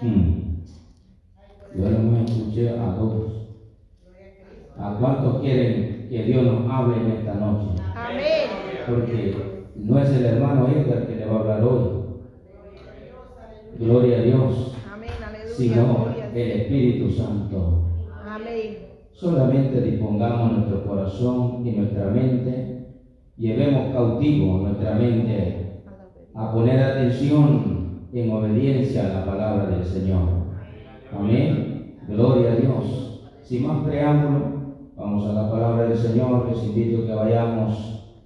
Hmm. 0.00 0.62
Nomás 1.74 2.30
escuché 2.30 2.70
a 2.70 2.94
dos. 2.94 3.48
¿A 4.78 4.96
cuántos 5.00 5.40
quieren 5.40 6.06
que 6.08 6.22
Dios 6.22 6.44
nos 6.44 6.70
hable 6.70 6.98
en 6.98 7.10
esta 7.12 7.34
noche? 7.34 7.82
Amén. 7.96 8.48
Porque 8.86 9.64
no 9.74 9.98
es 9.98 10.08
el 10.10 10.24
hermano 10.24 10.68
Edgar 10.68 11.06
que 11.06 11.16
le 11.16 11.26
va 11.26 11.36
a 11.36 11.40
hablar 11.40 11.64
hoy. 11.64 11.88
Gloria 13.78 14.18
a 14.18 14.22
Dios. 14.22 14.76
Amén. 14.92 15.10
Aleluya. 15.26 15.54
Sino 15.56 15.94
Gloria 16.04 16.26
el 16.26 16.34
Dios. 16.34 16.60
Espíritu 16.60 17.10
Santo. 17.10 17.84
Amén. 18.24 18.78
Solamente 19.10 19.80
dispongamos 19.80 20.52
nuestro 20.52 20.86
corazón 20.86 21.66
y 21.66 21.72
nuestra 21.72 22.04
mente, 22.10 22.86
llevemos 23.36 23.92
cautivo 23.92 24.58
nuestra 24.58 24.94
mente 24.94 25.82
a 26.36 26.52
poner 26.52 26.80
atención 26.80 27.87
en 28.12 28.30
obediencia 28.30 29.06
a 29.06 29.20
la 29.20 29.26
palabra 29.26 29.66
del 29.66 29.84
Señor. 29.84 30.28
Amén. 31.12 31.98
Gloria 32.08 32.52
a 32.52 32.56
Dios. 32.56 33.30
Sin 33.42 33.66
más 33.66 33.84
preámbulo, 33.84 34.76
vamos 34.96 35.26
a 35.26 35.32
la 35.32 35.50
palabra 35.50 35.88
del 35.88 35.96
Señor. 35.96 36.48
Les 36.48 36.64
invito 36.64 37.02
a 37.02 37.06
que 37.06 37.14
vayamos 37.14 38.20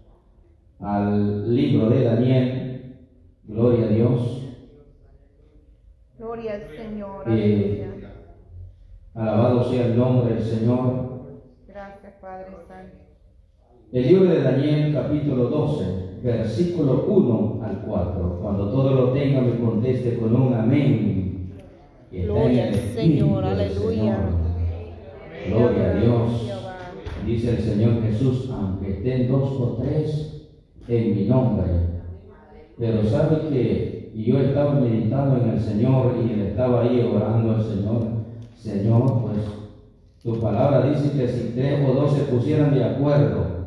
al 0.81 1.55
libro 1.55 1.91
de 1.91 2.05
Daniel. 2.05 2.97
Gloria 3.45 3.87
a 3.87 3.89
Dios. 3.89 4.49
Gloria 6.19 6.55
al 6.55 6.69
Señor. 6.77 7.25
Eh. 7.29 7.93
Alabado 9.15 9.65
sea 9.65 9.87
el 9.87 9.97
nombre 9.99 10.35
del 10.35 10.43
Señor. 10.43 11.43
Gracias, 11.67 12.15
Padre 12.21 12.47
Santo. 12.67 12.97
El 13.93 14.07
libro 14.07 14.31
de 14.31 14.43
Daniel 14.43 14.95
capítulo 14.95 15.49
12, 15.49 16.02
versículo 16.23 17.05
1 17.09 17.61
al 17.65 17.81
4. 17.87 18.39
Cuando 18.41 18.71
todo 18.71 18.95
lo 18.95 19.09
tenga 19.13 19.41
me 19.41 19.59
conteste 19.59 20.19
con 20.19 20.35
un 20.35 20.55
amén. 20.55 21.51
Gloria 22.11 22.69
al 22.69 22.75
Señor, 22.75 23.45
aleluya. 23.45 23.79
Señor. 23.81 24.17
Gloria 25.49 25.91
a 25.91 25.95
Dios. 25.95 26.51
Dice 27.27 27.51
el 27.51 27.59
Señor 27.59 28.03
Jesús, 28.03 28.51
aunque 28.53 28.91
estén 28.91 29.31
dos 29.31 29.51
o 29.61 29.79
tres 29.81 30.49
en 30.89 31.17
mi 31.17 31.25
nombre. 31.25 31.67
Pero 32.79 33.05
sabe 33.05 33.49
que 33.49 34.13
yo 34.15 34.39
estaba 34.39 34.75
meditando 34.75 35.43
en 35.43 35.51
el 35.51 35.61
Señor 35.61 36.15
y 36.19 36.33
él 36.33 36.41
estaba 36.49 36.83
ahí 36.83 37.01
orando 37.01 37.55
al 37.55 37.63
Señor. 37.63 38.03
Señor, 38.57 39.23
pues 39.23 39.39
tu 40.23 40.41
palabra 40.41 40.91
dice 40.91 41.17
que 41.17 41.29
si 41.29 41.53
tres 41.55 41.81
o 41.89 41.95
dos 41.95 42.13
se 42.13 42.25
pusieran 42.25 42.75
de 42.75 42.85
acuerdo, 42.85 43.62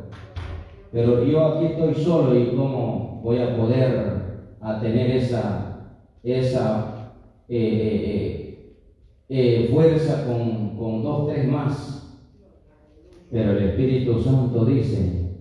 pero 0.96 1.22
yo 1.24 1.44
aquí 1.44 1.66
estoy 1.66 1.94
solo 1.94 2.34
y 2.34 2.56
cómo 2.56 3.20
voy 3.22 3.36
a 3.36 3.54
poder 3.54 4.56
a 4.62 4.80
tener 4.80 5.10
esa, 5.10 5.90
esa 6.22 7.12
eh, 7.50 8.78
eh, 9.28 9.64
eh, 9.64 9.68
fuerza 9.70 10.26
con, 10.26 10.74
con 10.78 11.02
dos, 11.02 11.28
tres 11.28 11.46
más. 11.48 12.18
Pero 13.30 13.50
el 13.50 13.64
Espíritu 13.64 14.22
Santo 14.22 14.64
dice, 14.64 15.34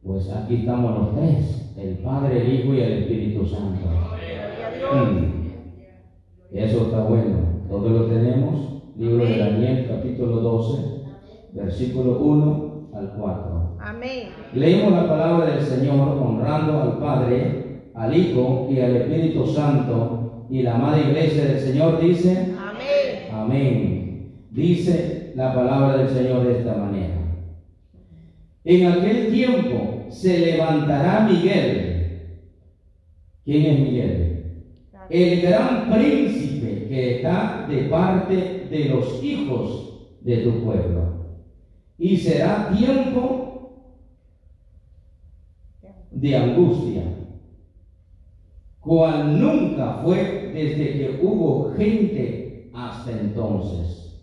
pues 0.00 0.30
aquí 0.30 0.58
estamos 0.58 0.96
los 0.96 1.16
tres, 1.16 1.72
el 1.76 1.98
Padre, 1.98 2.42
el 2.42 2.54
Hijo 2.54 2.74
y 2.74 2.80
el 2.80 2.92
Espíritu 3.02 3.44
Santo. 3.44 3.88
Mm. 4.94 5.50
Eso 6.52 6.82
está 6.82 7.02
bueno. 7.02 7.64
Todo 7.68 7.88
lo 7.88 8.06
tenemos. 8.06 8.84
Libro 8.96 9.24
de 9.24 9.38
Daniel, 9.38 9.86
capítulo 9.88 10.36
12, 10.36 11.02
versículo 11.54 12.20
1 12.20 12.90
al 12.94 13.12
4. 13.18 13.69
Amén. 13.82 14.28
Leímos 14.52 14.92
la 14.92 15.08
palabra 15.08 15.54
del 15.54 15.64
Señor 15.64 16.18
honrando 16.18 16.82
al 16.82 16.98
Padre, 16.98 17.82
al 17.94 18.14
Hijo 18.14 18.68
y 18.70 18.78
al 18.78 18.96
Espíritu 18.96 19.46
Santo. 19.46 20.46
Y 20.50 20.62
la 20.62 20.74
amada 20.74 21.00
iglesia 21.00 21.44
del 21.46 21.60
Señor 21.60 22.00
dice, 22.00 22.54
Amén. 22.58 23.32
Amén. 23.32 24.32
Dice 24.50 25.32
la 25.34 25.54
palabra 25.54 25.96
del 25.96 26.08
Señor 26.08 26.44
de 26.44 26.58
esta 26.58 26.74
manera. 26.74 27.14
En 28.64 28.86
aquel 28.86 29.32
tiempo 29.32 30.06
se 30.10 30.38
levantará 30.38 31.26
Miguel. 31.30 31.90
¿Quién 33.44 33.64
es 33.64 33.80
Miguel? 33.80 34.64
El 35.08 35.40
gran 35.40 35.90
príncipe 35.90 36.86
que 36.88 37.16
está 37.16 37.66
de 37.68 37.84
parte 37.84 38.66
de 38.70 38.84
los 38.90 39.24
hijos 39.24 40.18
de 40.20 40.36
tu 40.38 40.64
pueblo. 40.64 41.10
Y 41.98 42.16
será 42.16 42.70
tiempo 42.76 43.39
de 46.20 46.36
angustia, 46.36 47.02
cual 48.80 49.40
nunca 49.40 50.02
fue 50.04 50.52
desde 50.54 50.98
que 50.98 51.20
hubo 51.22 51.72
gente 51.76 52.70
hasta 52.74 53.12
entonces. 53.12 54.20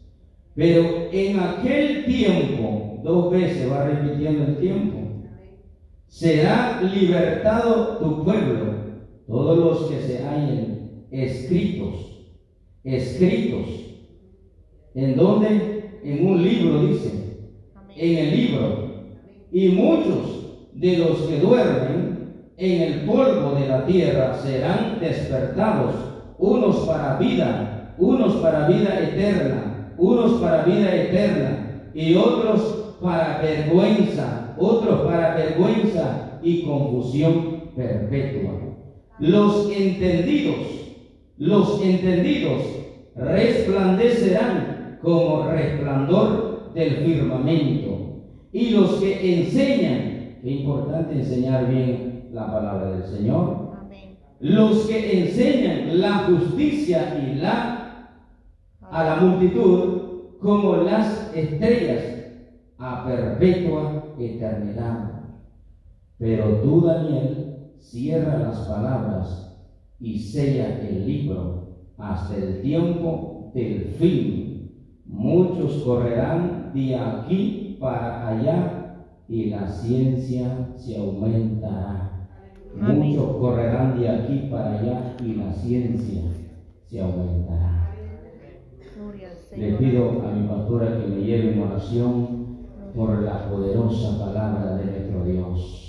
Pero 0.53 1.09
en 1.11 1.39
aquel 1.39 2.05
tiempo, 2.05 3.01
dos 3.03 3.31
veces 3.31 3.71
va 3.71 3.85
repitiendo 3.85 4.43
el 4.43 4.57
tiempo, 4.57 4.97
será 6.07 6.81
libertado 6.93 7.97
tu 7.97 8.23
pueblo, 8.23 8.75
todos 9.27 9.57
los 9.57 9.91
que 9.91 10.07
se 10.07 10.23
hallen 10.23 11.05
escritos, 11.11 12.27
escritos, 12.83 13.67
en 14.93 15.15
donde 15.15 15.99
en 16.03 16.27
un 16.27 16.43
libro 16.43 16.79
dice, 16.87 17.37
en 17.95 18.17
el 18.17 18.37
libro, 18.37 18.87
y 19.51 19.69
muchos 19.69 20.36
de 20.79 20.97
los 20.97 21.17
que 21.21 21.39
duermen 21.39 22.17
en 22.57 22.81
el 22.81 23.01
polvo 23.01 23.55
de 23.59 23.67
la 23.67 23.85
tierra 23.85 24.37
serán 24.41 24.97
despertados, 24.99 25.93
unos 26.37 26.77
para 26.87 27.17
vida, 27.17 27.93
unos 27.97 28.35
para 28.35 28.67
vida 28.67 28.99
eterna, 28.99 29.93
unos 29.97 30.33
para 30.41 30.63
vida 30.63 30.93
eterna, 30.93 31.89
y 31.93 32.15
otros 32.15 32.95
para 33.01 33.39
vergüenza, 33.41 34.55
otros 34.57 35.01
para 35.01 35.35
vergüenza 35.35 36.39
y 36.43 36.63
confusión 36.63 37.71
perpetua. 37.75 38.51
Los 39.19 39.71
entendidos, 39.71 40.57
los 41.37 41.81
entendidos 41.81 42.61
resplandecerán 43.15 44.99
como 45.01 45.47
resplandor 45.47 46.71
del 46.73 46.97
firmamento. 46.97 47.97
Y 48.53 48.71
los 48.71 48.95
que 48.95 49.41
enseñan, 49.41 50.16
qué 50.41 50.51
importante 50.51 51.13
enseñar 51.13 51.69
bien 51.69 52.29
la 52.33 52.51
palabra 52.51 52.91
del 52.91 53.03
Señor, 53.03 53.71
Amén. 53.79 54.17
los 54.39 54.87
que 54.87 55.23
enseñan 55.25 55.99
la 55.99 56.13
justicia 56.19 57.19
y 57.23 57.35
la 57.35 57.77
a 58.89 59.03
la 59.03 59.15
multitud 59.17 60.01
como 60.39 60.77
las 60.77 61.31
estrellas 61.35 62.03
a 62.77 63.05
perpetua 63.05 64.13
eternidad. 64.17 65.11
Pero 66.17 66.61
tú, 66.61 66.81
Daniel, 66.81 67.73
cierra 67.79 68.37
las 68.39 68.59
palabras 68.59 69.59
y 69.99 70.19
sella 70.19 70.79
el 70.81 71.05
libro 71.05 71.67
hasta 71.97 72.35
el 72.35 72.61
tiempo 72.61 73.51
del 73.53 73.95
fin. 73.99 74.71
Muchos 75.05 75.83
correrán 75.83 76.71
de 76.73 76.95
aquí 76.95 77.77
para 77.79 78.27
allá 78.27 78.76
y 79.29 79.49
la 79.49 79.67
ciencia 79.67 80.69
se 80.77 80.97
aumentará. 80.97 82.29
Amén. 82.79 82.99
Muchos 82.99 83.37
correrán 83.37 83.99
de 83.99 84.09
aquí 84.09 84.47
para 84.49 84.79
allá 84.79 85.15
y 85.23 85.33
la 85.33 85.51
ciencia 85.51 86.21
se 86.85 87.01
aumentará. 87.01 87.93
Le 89.55 89.73
pido 89.73 90.21
a 90.21 90.31
mi 90.31 90.47
pastora 90.47 90.99
que 90.99 91.07
me 91.07 91.21
lleve 91.23 91.53
en 91.53 91.61
oración 91.61 92.47
por 92.95 93.21
la 93.23 93.49
poderosa 93.49 94.19
palabra 94.19 94.77
de 94.77 94.85
nuestro 94.85 95.23
Dios. 95.23 95.86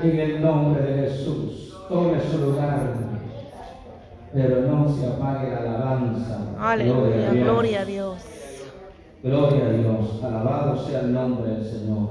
En 0.00 0.20
el 0.20 0.42
nombre 0.42 0.82
de 0.82 1.08
Jesús, 1.08 1.74
tome 1.88 2.20
su 2.20 2.38
lugar, 2.38 2.94
pero 4.32 4.60
no 4.62 4.88
se 4.88 5.06
apague 5.06 5.50
la 5.50 5.58
alabanza. 5.58 6.54
Aleluya, 6.58 7.32
gloria 7.32 7.80
a 7.80 7.84
Dios. 7.84 8.24
Gloria 9.22 9.66
a 9.66 9.70
Dios, 9.70 10.22
alabado 10.22 10.86
sea 10.86 11.00
el 11.00 11.12
nombre 11.12 11.50
del 11.50 11.64
Señor. 11.64 12.08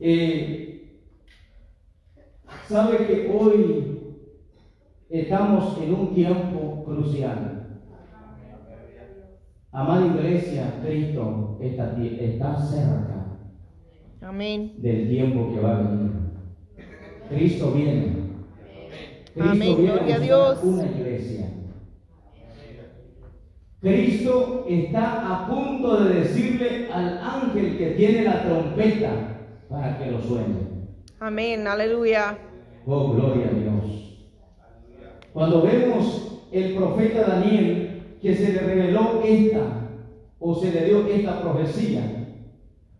Eh, 0.00 0.72
Sabe 2.68 3.06
que 3.06 3.30
hoy 3.30 4.16
estamos 5.10 5.76
en 5.78 5.94
un 5.94 6.14
tiempo 6.14 6.82
crucial. 6.84 7.80
Amada 9.70 10.06
iglesia, 10.06 10.80
Cristo 10.82 11.58
está, 11.60 11.94
está 12.00 12.56
cerca 12.56 13.11
Amén. 14.22 14.74
del 14.78 15.08
tiempo 15.08 15.52
que 15.52 15.60
va 15.60 15.78
a 15.78 15.82
venir. 15.82 16.10
Cristo 17.28 17.72
viene. 17.72 18.22
Cristo 19.34 19.50
Amén, 19.50 19.76
viene 19.76 19.92
gloria 19.92 20.14
a 20.14 20.18
Dios. 20.18 20.58
Una 20.62 20.86
iglesia. 20.86 21.48
Cristo 23.80 24.64
está 24.68 25.34
a 25.34 25.48
punto 25.48 26.04
de 26.04 26.20
decirle 26.20 26.88
al 26.92 27.18
ángel 27.18 27.76
que 27.76 27.86
tiene 27.90 28.22
la 28.22 28.44
trompeta 28.44 29.10
para 29.68 29.98
que 29.98 30.10
lo 30.12 30.22
suene. 30.22 30.54
Amén, 31.18 31.66
aleluya. 31.66 32.38
Oh, 32.86 33.12
gloria 33.12 33.48
a 33.48 33.50
Dios. 33.50 34.28
Cuando 35.32 35.62
vemos 35.62 36.46
el 36.52 36.74
profeta 36.74 37.22
Daniel 37.22 38.02
que 38.20 38.36
se 38.36 38.52
le 38.52 38.60
reveló 38.60 39.22
esta 39.24 39.88
o 40.38 40.54
se 40.54 40.70
le 40.70 40.84
dio 40.84 41.06
esta 41.06 41.42
profecía 41.42 42.02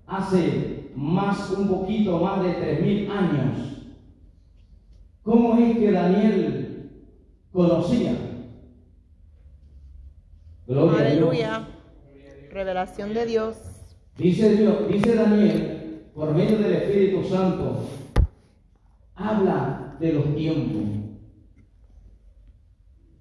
hace 0.07 0.72
más, 0.94 1.50
un 1.50 1.69
poquito 1.69 2.19
más 2.19 2.43
de 2.43 2.53
tres 2.55 2.81
mil 2.83 3.11
años, 3.11 3.87
¿cómo 5.23 5.56
es 5.59 5.79
que 5.79 5.91
Daniel 5.91 6.91
conocía? 7.53 8.12
Gloria 10.67 10.99
a 10.99 11.11
Dios. 11.11 11.29
Aleluya. 11.29 11.69
Revelación 12.50 13.15
de 13.15 13.27
Dios. 13.27 13.56
Dice 14.17 14.56
Dios, 14.56 14.89
dice 14.89 15.15
Daniel, 15.15 16.03
por 16.15 16.35
medio 16.35 16.59
del 16.59 16.73
Espíritu 16.73 17.25
Santo, 17.25 17.89
habla 19.15 19.97
de 19.99 20.12
los 20.12 20.35
tiempos, 20.35 20.83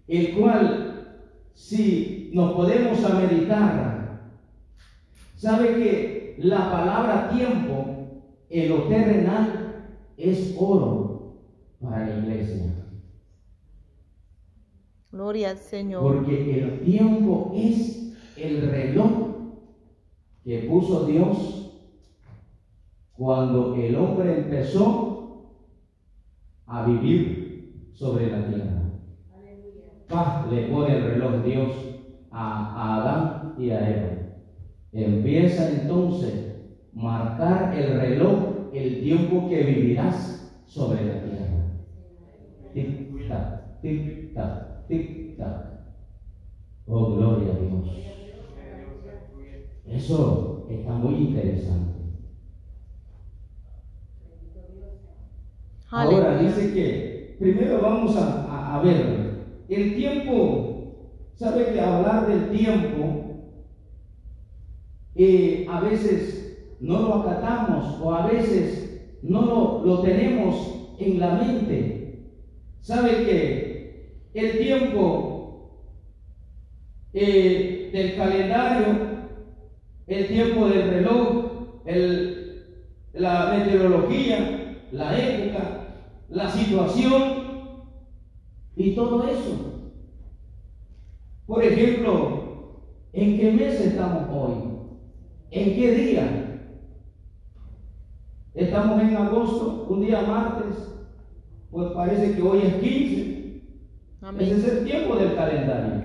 el 0.07 0.33
cual, 0.35 1.17
si 1.53 2.31
nos 2.33 2.53
podemos 2.53 3.03
a 3.05 3.13
meditar, 3.15 4.21
sabe 5.37 5.75
que 5.75 6.10
la 6.39 6.71
palabra 6.71 7.29
tiempo 7.29 7.85
en 8.49 8.69
lo 8.69 8.83
terrenal 8.83 9.85
es 10.17 10.55
oro 10.59 11.37
para 11.81 12.05
la 12.05 12.17
iglesia. 12.17 12.71
Gloria 15.11 15.51
al 15.51 15.57
Señor. 15.57 16.01
Porque 16.01 16.61
el 16.61 16.81
tiempo 16.81 17.51
es 17.55 18.13
el 18.37 18.69
reloj 18.69 19.11
que 20.43 20.59
puso 20.69 21.05
Dios 21.05 21.61
cuando 23.13 23.75
el 23.75 23.95
hombre 23.95 24.39
empezó 24.39 25.11
a 26.65 26.85
vivir 26.85 27.91
sobre 27.93 28.31
la 28.31 28.47
tierra. 28.47 28.81
Paz 30.07 30.51
le 30.51 30.67
pone 30.67 30.97
el 30.97 31.03
reloj 31.03 31.43
Dios 31.43 31.71
a, 32.31 32.75
a 32.75 32.95
Adán 33.01 33.55
y 33.57 33.69
a 33.69 33.89
Eva. 33.89 34.20
Empieza 34.93 35.69
entonces 35.69 36.47
marcar 36.93 37.73
el 37.73 37.89
reloj 37.89 38.51
el 38.71 38.99
tiempo 38.99 39.45
que 39.45 39.63
vivirás 39.63 40.49
sobre 40.65 41.03
la 41.03 41.19
tierra. 41.21 41.67
Tic 42.77 42.89
tac, 43.29 43.47
tic 43.83 44.11
tac, 44.33 44.57
tic 44.89 45.07
tac. 45.37 45.57
Oh, 46.87 47.07
gloria 47.07 47.51
a 47.51 47.55
Dios. 47.55 48.21
Eso 49.85 50.53
está 50.65 50.95
muy 50.95 51.17
interesante. 51.19 52.09
Ahora 55.93 56.33
dice 56.33 56.71
que 56.71 57.11
primero 57.37 57.79
vamos 57.81 58.15
a, 58.17 58.41
a- 58.45 58.75
a 58.75 58.79
ver 58.79 59.27
el 59.67 59.93
tiempo. 59.93 60.73
¿Sabe 61.35 61.71
que 61.71 61.81
hablar 61.81 62.25
del 62.25 62.49
tiempo 62.49 63.20
a 65.67 65.79
veces 65.79 66.43
no 66.79 66.99
lo 67.01 67.13
acatamos 67.13 67.95
o 67.99 68.13
a 68.13 68.21
veces 68.23 68.87
no 69.23 69.45
lo, 69.45 69.75
lo 69.79 69.99
tenemos 69.99 70.73
en 70.97 71.21
la 71.21 71.33
mente? 71.33 71.93
¿Sabe 72.81 73.21
que 73.21 73.65
el 74.35 74.57
tiempo 74.57 75.27
eh, 77.15 77.71
del 77.91 78.13
calendario, 78.13 79.03
el 80.07 80.29
tiempo 80.29 80.67
del 80.67 80.83
reloj, 80.83 81.39
el- 81.85 82.29
la 83.15 83.45
meteorología, 83.47 84.53
la 84.91 85.15
época, 85.15 85.75
la 86.29 86.49
situación 86.49 87.41
y 88.77 88.91
todo 88.91 89.23
eso. 89.23 89.63
Por 91.47 91.63
ejemplo, 91.63 92.33
¿en 93.15 93.35
qué 93.35 93.51
mes 93.51 93.81
estamos 93.81 94.25
hoy? 94.29 94.70
¿En 95.51 95.75
qué 95.75 95.91
día? 95.91 96.69
Estamos 98.53 99.01
en 99.01 99.17
agosto, 99.17 99.85
un 99.89 100.01
día 100.01 100.21
martes, 100.21 100.77
pues 101.69 101.91
parece 101.91 102.35
que 102.35 102.41
hoy 102.41 102.59
es 102.59 102.73
15. 102.75 103.61
Ese 104.39 104.57
es 104.57 104.63
el 104.65 104.85
tiempo 104.85 105.15
del 105.17 105.35
calendario. 105.35 106.03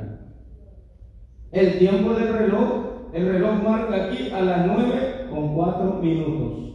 El 1.53 1.79
tiempo 1.79 2.15
del 2.15 2.33
reloj, 2.33 3.13
el 3.13 3.29
reloj 3.29 3.63
marca 3.63 4.07
aquí 4.07 4.31
a 4.33 4.41
las 4.41 4.67
9 4.67 5.27
con 5.31 5.55
4 5.55 5.95
minutos. 6.03 6.73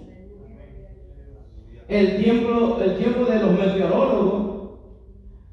El 1.90 2.24
tiempo, 2.24 2.80
el 2.82 2.98
tiempo 2.98 3.26
de 3.26 3.40
los 3.40 3.52
meteorólogos, 3.52 4.80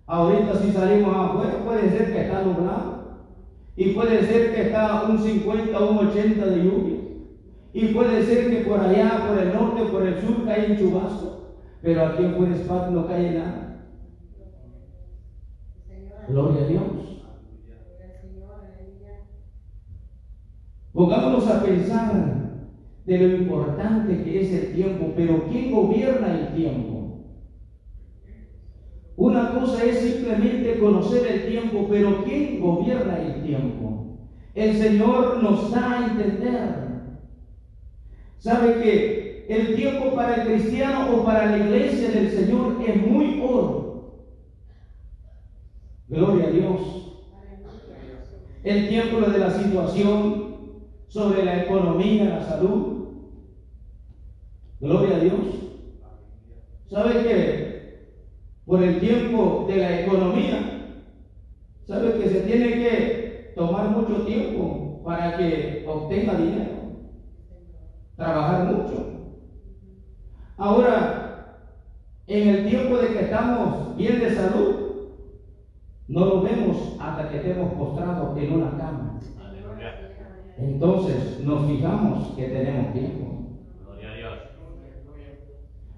ahorita 0.06 0.54
si 0.54 0.70
salimos 0.70 1.16
afuera, 1.16 1.64
puede 1.64 1.90
ser 1.90 2.12
que 2.12 2.20
está 2.22 2.44
nublado. 2.44 2.98
Y 3.74 3.90
puede 3.90 4.24
ser 4.24 4.54
que 4.54 4.62
está 4.62 5.02
un 5.08 5.18
50 5.18 5.78
o 5.80 5.90
un 5.90 6.08
80 6.08 6.46
de 6.46 6.64
lluvia. 6.64 6.97
Y 7.78 7.94
puede 7.94 8.24
ser 8.24 8.50
que 8.50 8.68
por 8.68 8.80
allá, 8.80 9.28
por 9.28 9.38
el 9.38 9.54
norte, 9.54 9.82
por 9.84 10.04
el 10.04 10.20
sur, 10.20 10.44
cae 10.44 10.72
un 10.72 10.78
chubasco. 10.78 11.54
Pero 11.80 12.06
aquí 12.06 12.24
en 12.24 12.66
Park 12.66 12.90
no 12.90 13.06
cae 13.06 13.38
nada. 13.38 13.86
Gloria 16.26 16.64
a 16.64 16.66
Dios. 16.66 16.82
Pongámonos 20.92 21.46
a 21.46 21.62
pensar 21.62 22.64
de 23.06 23.18
lo 23.18 23.36
importante 23.36 24.24
que 24.24 24.40
es 24.40 24.52
el 24.52 24.72
tiempo, 24.74 25.12
pero 25.14 25.44
¿quién 25.48 25.70
gobierna 25.70 26.36
el 26.36 26.54
tiempo? 26.56 27.28
Una 29.14 29.54
cosa 29.54 29.84
es 29.84 30.00
simplemente 30.00 30.80
conocer 30.80 31.24
el 31.28 31.46
tiempo, 31.46 31.86
pero 31.88 32.24
¿quién 32.24 32.60
gobierna 32.60 33.20
el 33.20 33.44
tiempo? 33.44 34.18
El 34.56 34.74
Señor 34.74 35.40
nos 35.44 35.70
da 35.70 35.92
a 35.92 36.06
entender. 36.08 36.87
¿Sabe 38.38 38.74
que 38.80 39.46
el 39.48 39.74
tiempo 39.74 40.14
para 40.14 40.36
el 40.36 40.48
cristiano 40.48 41.16
o 41.16 41.24
para 41.24 41.46
la 41.46 41.58
iglesia 41.58 42.10
del 42.10 42.30
Señor 42.30 42.76
es 42.86 43.06
muy 43.06 43.42
oro? 43.42 43.88
Gloria 46.08 46.46
a 46.46 46.50
Dios. 46.50 46.80
El 48.62 48.88
tiempo 48.88 49.20
de 49.20 49.38
la 49.38 49.50
situación 49.50 50.48
sobre 51.08 51.44
la 51.44 51.64
economía, 51.64 52.24
la 52.24 52.44
salud. 52.44 53.08
Gloria 54.80 55.16
a 55.16 55.20
Dios. 55.20 55.46
¿Sabe 56.88 57.22
que 57.22 57.68
por 58.64 58.82
el 58.82 59.00
tiempo 59.00 59.64
de 59.68 59.76
la 59.76 60.00
economía, 60.02 60.94
sabe 61.86 62.18
que 62.18 62.28
se 62.28 62.40
tiene 62.42 62.74
que 62.74 63.52
tomar 63.56 63.90
mucho 63.90 64.22
tiempo 64.24 65.00
para 65.04 65.36
que 65.36 65.84
obtenga 65.86 66.34
dinero? 66.34 66.77
Trabajar 68.18 68.74
mucho. 68.74 69.06
Ahora, 70.56 71.68
en 72.26 72.48
el 72.48 72.68
tiempo 72.68 72.98
de 72.98 73.12
que 73.12 73.20
estamos 73.20 73.96
bien 73.96 74.18
de 74.18 74.34
salud, 74.34 74.74
no 76.08 76.24
lo 76.24 76.42
vemos 76.42 76.96
hasta 76.98 77.28
que 77.28 77.36
estemos 77.36 77.74
postrados 77.74 78.36
en 78.36 78.52
una 78.54 78.70
cama. 78.72 79.20
Entonces 80.58 81.44
nos 81.44 81.70
fijamos 81.70 82.34
que 82.34 82.48
tenemos 82.48 82.92
tiempo. 82.92 83.26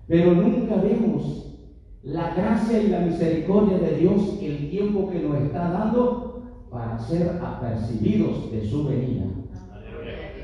Pero 0.06 0.34
nunca 0.34 0.74
vemos 0.74 1.56
la 2.02 2.34
gracia 2.34 2.82
y 2.82 2.88
la 2.88 3.00
misericordia 3.00 3.78
de 3.78 3.96
Dios, 3.96 4.38
el 4.42 4.68
tiempo 4.68 5.08
que 5.08 5.20
nos 5.20 5.40
está 5.40 5.70
dando 5.70 6.42
para 6.70 6.98
ser 6.98 7.40
apercibidos 7.42 8.52
de 8.52 8.68
su 8.68 8.84
venida. 8.84 9.24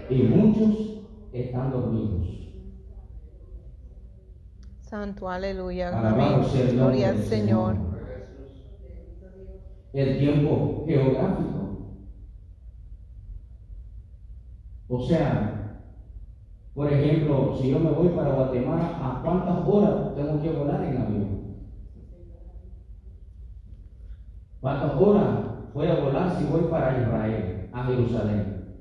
Y 0.09 0.23
muchos 0.23 0.96
están 1.43 1.71
dormidos. 1.71 2.47
Santo, 4.81 5.28
aleluya. 5.28 5.99
Alabado 5.99 6.45
sea 6.45 6.69
el 6.69 6.76
Gloria 6.76 7.09
al 7.11 7.19
Señor. 7.19 7.76
El 9.93 10.19
tiempo 10.19 10.85
geográfico. 10.87 11.57
O 14.88 15.00
sea, 15.00 15.83
por 16.75 16.93
ejemplo, 16.93 17.57
si 17.61 17.71
yo 17.71 17.81
me 17.81 17.90
voy 17.90 18.09
para 18.09 18.35
Guatemala, 18.35 18.99
¿a 19.02 19.23
cuántas 19.23 19.66
horas 19.66 20.14
tengo 20.14 20.40
que 20.40 20.50
volar 20.50 20.85
en 20.85 20.97
avión? 20.97 21.57
¿Cuántas 24.61 25.00
horas 25.00 25.73
voy 25.75 25.88
a 25.88 26.00
volar 26.00 26.38
si 26.38 26.45
voy 26.45 26.62
para 26.71 27.00
Israel, 27.00 27.71
a 27.73 27.85
Jerusalén, 27.85 28.76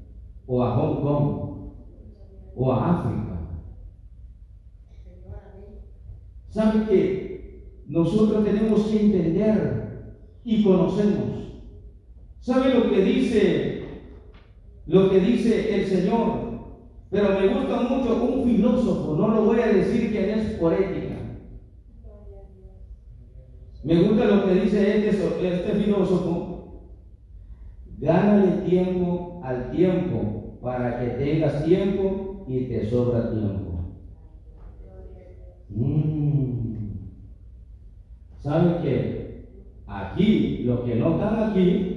o 0.46 0.64
a 0.64 0.76
Hong 0.76 1.02
Kong, 1.02 1.45
o 2.56 2.72
a 2.72 3.00
África? 3.00 3.36
¿Sabe 6.50 6.86
que 6.86 7.82
nosotros 7.88 8.46
tenemos 8.46 8.86
que 8.86 9.02
entender 9.02 10.16
y 10.46 10.64
conocernos? 10.64 11.36
¿Sabe 12.40 12.74
lo 12.74 12.90
que 12.90 13.02
dice 13.02 13.84
lo 14.86 15.10
que 15.10 15.20
dice 15.20 15.76
el 15.76 15.86
Señor? 15.88 16.46
Pero 17.10 17.40
me 17.40 17.48
gusta 17.48 17.82
mucho 17.82 18.24
un 18.24 18.46
filósofo, 18.46 19.16
no 19.16 19.28
lo 19.30 19.46
voy 19.46 19.60
a 19.60 19.68
decir 19.68 20.12
que 20.12 20.34
es 20.34 20.44
por 20.60 20.74
ética. 20.74 21.16
Me 23.84 24.02
gusta 24.02 24.26
lo 24.26 24.46
que 24.46 24.54
dice 24.56 25.08
este, 25.10 25.48
este 25.48 25.72
filósofo. 25.74 26.86
Gánale 28.00 28.68
tiempo 28.68 29.40
al 29.44 29.72
tiempo 29.72 30.58
para 30.62 31.00
que 31.00 31.24
tengas 31.24 31.64
tiempo 31.64 32.25
y 32.48 32.66
te 32.66 32.90
sobra 32.90 33.32
tiempo. 33.32 33.72
Mm. 35.70 36.66
¿Saben 38.38 38.82
que 38.84 39.48
aquí, 39.88 40.64
los 40.66 40.82
que 40.82 40.96
no 40.96 41.16
están 41.16 41.50
aquí, 41.50 41.96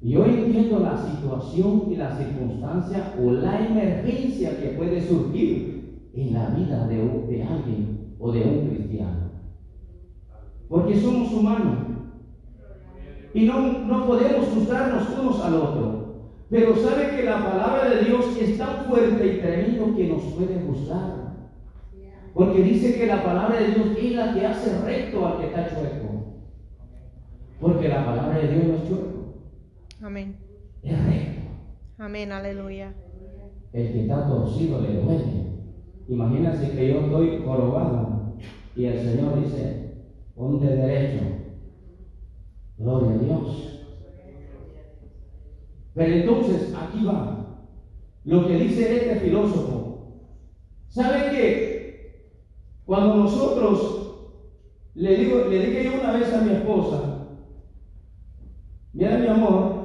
yo 0.00 0.24
entiendo 0.24 0.78
la 0.78 0.96
situación 0.96 1.84
y 1.90 1.96
la 1.96 2.16
circunstancia 2.16 3.14
o 3.20 3.32
la 3.32 3.66
emergencia 3.66 4.58
que 4.60 4.68
puede 4.68 5.00
surgir 5.00 6.08
en 6.14 6.34
la 6.34 6.50
vida 6.50 6.86
de, 6.86 7.42
alguien 7.42 8.14
o 8.18 8.32
de 8.32 8.42
un 8.42 8.68
cristiano. 8.68 9.30
Porque 10.68 11.00
somos 11.00 11.32
humanos. 11.32 11.78
Y 13.34 13.44
no, 13.44 13.84
no 13.84 14.06
podemos 14.06 14.46
juzgarnos 14.48 15.08
unos 15.18 15.40
al 15.44 15.54
otro. 15.54 15.97
Pero 16.50 16.74
sabe 16.76 17.10
que 17.16 17.24
la 17.24 17.44
palabra 17.44 17.90
de 17.90 18.04
Dios 18.04 18.36
es 18.40 18.56
tan 18.56 18.84
fuerte 18.86 19.26
y 19.26 19.38
tremendo 19.38 19.94
que 19.94 20.08
nos 20.08 20.22
puede 20.22 20.60
juzgar. 20.66 21.28
Porque 22.32 22.62
dice 22.62 22.98
que 22.98 23.06
la 23.06 23.22
palabra 23.22 23.58
de 23.60 23.68
Dios 23.68 23.86
es 23.98 24.12
la 24.14 24.32
que 24.32 24.46
hace 24.46 24.80
recto 24.82 25.26
al 25.26 25.38
que 25.38 25.46
está 25.46 25.68
chueco. 25.68 26.24
Porque 27.60 27.88
la 27.88 28.06
palabra 28.06 28.38
de 28.38 28.48
Dios 28.48 28.64
no 28.66 28.74
es 28.76 28.88
chueco, 28.88 29.34
Amén. 30.00 30.36
es 30.82 31.04
recto. 31.04 31.40
Amén, 31.98 32.30
aleluya. 32.32 32.94
El 33.72 33.92
que 33.92 34.02
está 34.02 34.26
torcido 34.28 34.80
le 34.80 34.94
duele. 34.94 35.48
Imagínense 36.08 36.70
que 36.70 36.88
yo 36.88 37.00
estoy 37.00 37.42
jorobado 37.44 38.34
y 38.74 38.84
el 38.84 38.98
Señor 39.02 39.42
dice, 39.42 39.94
ponte 40.34 40.66
derecho. 40.66 41.24
Gloria 42.78 43.10
a 43.10 43.18
Dios. 43.18 43.77
Pero 45.94 46.14
entonces, 46.14 46.74
aquí 46.76 47.04
va. 47.04 47.56
Lo 48.24 48.46
que 48.46 48.58
dice 48.58 48.98
este 48.98 49.20
filósofo. 49.20 49.88
¿Sabe 50.88 51.30
que 51.30 51.78
cuando 52.86 53.16
nosotros, 53.16 54.22
le, 54.94 55.16
digo, 55.16 55.40
le 55.50 55.66
dije 55.66 55.84
yo 55.84 56.00
una 56.00 56.12
vez 56.12 56.32
a 56.32 56.40
mi 56.40 56.52
esposa, 56.52 57.28
mira 58.94 59.18
mi 59.18 59.26
amor, 59.26 59.78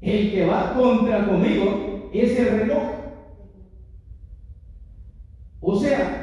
el 0.00 0.32
que 0.32 0.46
va 0.46 0.74
contra 0.74 1.26
conmigo 1.26 2.10
es 2.12 2.36
el 2.36 2.48
reloj. 2.48 2.96
O 5.60 5.76
sea, 5.76 6.16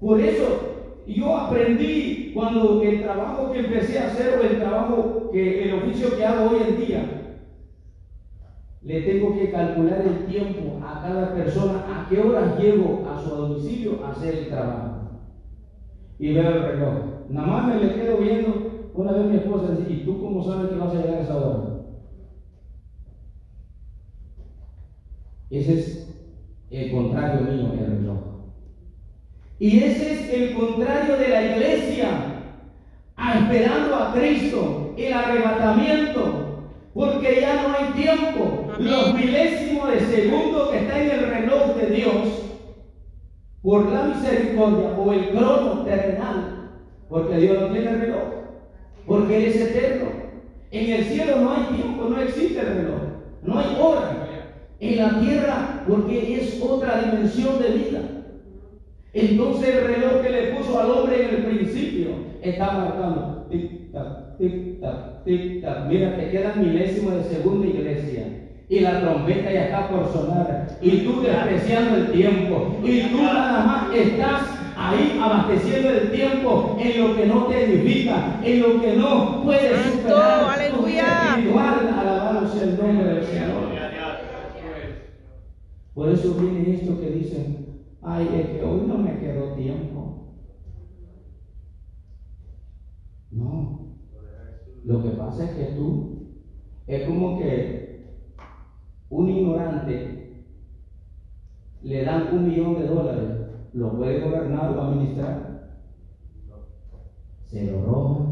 por 0.00 0.20
eso 0.20 1.04
yo 1.06 1.36
aprendí 1.36 2.32
cuando 2.34 2.82
el 2.82 3.00
trabajo 3.00 3.52
que 3.52 3.60
empecé 3.60 3.98
a 3.98 4.06
hacer 4.06 4.38
o 4.38 4.42
el 4.42 4.58
trabajo 4.58 5.30
que 5.32 5.64
el 5.64 5.74
oficio 5.74 6.16
que 6.16 6.24
hago 6.24 6.50
hoy 6.50 6.62
en 6.68 6.76
día, 6.76 7.25
le 8.86 9.00
tengo 9.02 9.34
que 9.34 9.50
calcular 9.50 10.00
el 10.06 10.26
tiempo 10.26 10.78
a 10.80 11.02
cada 11.02 11.34
persona, 11.34 11.84
a 11.90 12.08
qué 12.08 12.20
horas 12.20 12.56
llego 12.56 13.04
a 13.04 13.20
su 13.20 13.30
domicilio 13.30 14.04
a 14.04 14.12
hacer 14.12 14.34
el 14.36 14.48
trabajo. 14.48 15.10
Y 16.20 16.32
veo 16.32 16.48
el 16.48 16.62
reloj. 16.62 16.94
Nada 17.28 17.46
más 17.48 17.66
me 17.66 17.84
le 17.84 17.94
quedo 17.94 18.18
viendo. 18.18 18.90
Una 18.94 19.10
vez 19.10 19.26
mi 19.26 19.36
esposa 19.38 19.72
dice, 19.72 19.92
¿y 19.92 20.04
tú 20.04 20.20
cómo 20.20 20.40
sabes 20.40 20.70
que 20.70 20.76
vas 20.76 20.94
a 20.94 21.02
llegar 21.02 21.18
a 21.18 21.20
esa 21.20 21.36
hora? 21.36 21.64
Ese 25.50 25.74
es 25.74 26.16
el 26.70 26.92
contrario 26.92 27.40
mío, 27.40 27.72
el 27.72 27.86
reloj. 27.98 28.18
Y 29.58 29.78
ese 29.78 30.12
es 30.12 30.32
el 30.32 30.54
contrario 30.54 31.16
de 31.16 31.28
la 31.28 31.42
iglesia, 31.42 32.08
esperando 33.18 33.96
a 33.96 34.12
Cristo, 34.14 34.94
el 34.96 35.12
arrebatamiento, 35.12 36.70
porque 36.94 37.40
ya 37.40 37.62
no 37.62 37.74
hay 37.74 37.92
tiempo. 38.00 38.55
Los 38.78 39.14
milésimos 39.14 39.90
de 39.90 40.00
segundo 40.00 40.70
que 40.70 40.78
está 40.78 41.02
en 41.02 41.10
el 41.10 41.30
reloj 41.30 41.76
de 41.76 41.86
Dios, 41.94 42.42
por 43.62 43.90
la 43.90 44.04
misericordia 44.04 44.90
o 44.98 45.12
el 45.12 45.30
crono 45.30 45.82
terrenal, 45.84 46.70
porque 47.08 47.38
Dios 47.38 47.60
no 47.60 47.68
tiene 47.68 47.96
reloj, 47.96 48.22
porque 49.06 49.36
Él 49.38 49.44
es 49.44 49.56
eterno. 49.56 50.06
En 50.70 50.92
el 50.92 51.04
cielo 51.04 51.40
no 51.40 51.52
hay 51.52 51.62
tiempo, 51.74 52.04
no 52.04 52.20
existe 52.20 52.60
el 52.60 52.66
reloj, 52.66 53.00
no 53.42 53.58
hay 53.58 53.76
hora. 53.80 54.12
En 54.78 54.96
la 54.98 55.20
tierra, 55.20 55.84
porque 55.88 56.34
es 56.36 56.60
otra 56.62 57.00
dimensión 57.00 57.58
de 57.62 57.68
vida. 57.70 58.00
Entonces 59.14 59.74
el 59.74 59.84
reloj 59.86 60.20
que 60.20 60.30
le 60.30 60.52
puso 60.52 60.78
al 60.78 60.90
hombre 60.90 61.24
en 61.24 61.34
el 61.34 61.44
principio 61.46 62.08
está 62.42 62.72
marcando 62.72 63.46
tic 63.50 63.90
tac, 63.90 64.36
tic 64.36 64.80
tac, 64.80 65.24
tic 65.24 65.62
tac. 65.62 65.86
Mira, 65.88 66.14
te 66.16 66.30
quedan 66.30 66.60
milésimos 66.60 67.14
de 67.14 67.24
segunda 67.24 67.66
iglesia. 67.66 68.45
Y 68.68 68.80
la 68.80 69.00
trompeta 69.00 69.52
ya 69.52 69.64
está 69.66 69.88
por 69.88 70.12
sonar. 70.12 70.78
Y 70.80 70.98
tú 70.98 71.20
despreciando 71.20 71.96
el 71.96 72.12
tiempo. 72.12 72.76
Y 72.82 73.00
tú 73.02 73.22
nada 73.22 73.64
más 73.64 73.94
estás 73.94 74.42
ahí 74.76 75.18
abasteciendo 75.22 75.90
el 75.90 76.10
tiempo 76.10 76.76
en 76.78 77.00
lo 77.00 77.16
que 77.16 77.26
no 77.26 77.46
te 77.46 77.64
edifica, 77.64 78.40
en 78.42 78.60
lo 78.60 78.80
que 78.80 78.96
no 78.96 79.42
puedes 79.44 79.80
Santo, 79.80 80.08
superar. 80.08 80.50
aleluya. 80.50 80.86
vida 80.86 81.28
espiritual. 81.28 81.94
Alabado 81.96 82.48
sea 82.48 82.62
el 82.64 82.76
nombre 82.76 83.14
del 83.14 83.24
Señor. 83.24 83.76
Por 85.94 86.10
eso 86.10 86.34
viene 86.34 86.74
esto 86.74 87.00
que 87.00 87.10
dicen, 87.10 87.66
ay, 88.02 88.28
es 88.34 88.46
que 88.48 88.62
hoy 88.62 88.82
no 88.86 88.98
me 88.98 89.18
quedó 89.18 89.54
tiempo. 89.54 90.34
No, 93.30 93.96
lo 94.84 95.02
que 95.02 95.08
pasa 95.10 95.44
es 95.44 95.50
que 95.50 95.64
tú, 95.74 96.32
es 96.86 97.08
como 97.08 97.38
que 97.38 97.85
un 99.10 99.28
ignorante 99.28 100.16
le 101.82 102.04
dan 102.04 102.34
un 102.34 102.48
millón 102.48 102.74
de 102.74 102.88
dólares, 102.88 103.30
¿lo 103.72 103.96
puede 103.96 104.20
gobernar 104.20 104.76
o 104.76 104.82
administrar? 104.82 105.80
Se 107.44 107.70
lo 107.70 107.82
roba, 107.82 108.26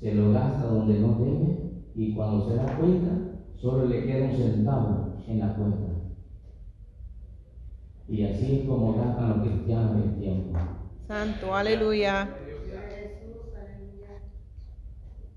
se 0.00 0.14
lo 0.14 0.32
gasta 0.32 0.66
donde 0.66 0.98
no 0.98 1.14
debe 1.14 1.56
y 1.94 2.14
cuando 2.14 2.48
se 2.48 2.56
da 2.56 2.76
cuenta, 2.76 3.12
solo 3.56 3.86
le 3.86 4.04
queda 4.04 4.26
un 4.26 4.36
centavo 4.36 5.14
en 5.28 5.38
la 5.38 5.54
cuenta. 5.54 5.86
Y 8.08 8.24
así 8.24 8.60
es 8.60 8.68
como 8.68 8.96
gastan 8.96 9.28
los 9.28 9.48
cristianos 9.48 10.04
el 10.04 10.18
tiempo. 10.18 10.58
Santo, 11.06 11.54
aleluya. 11.54 12.28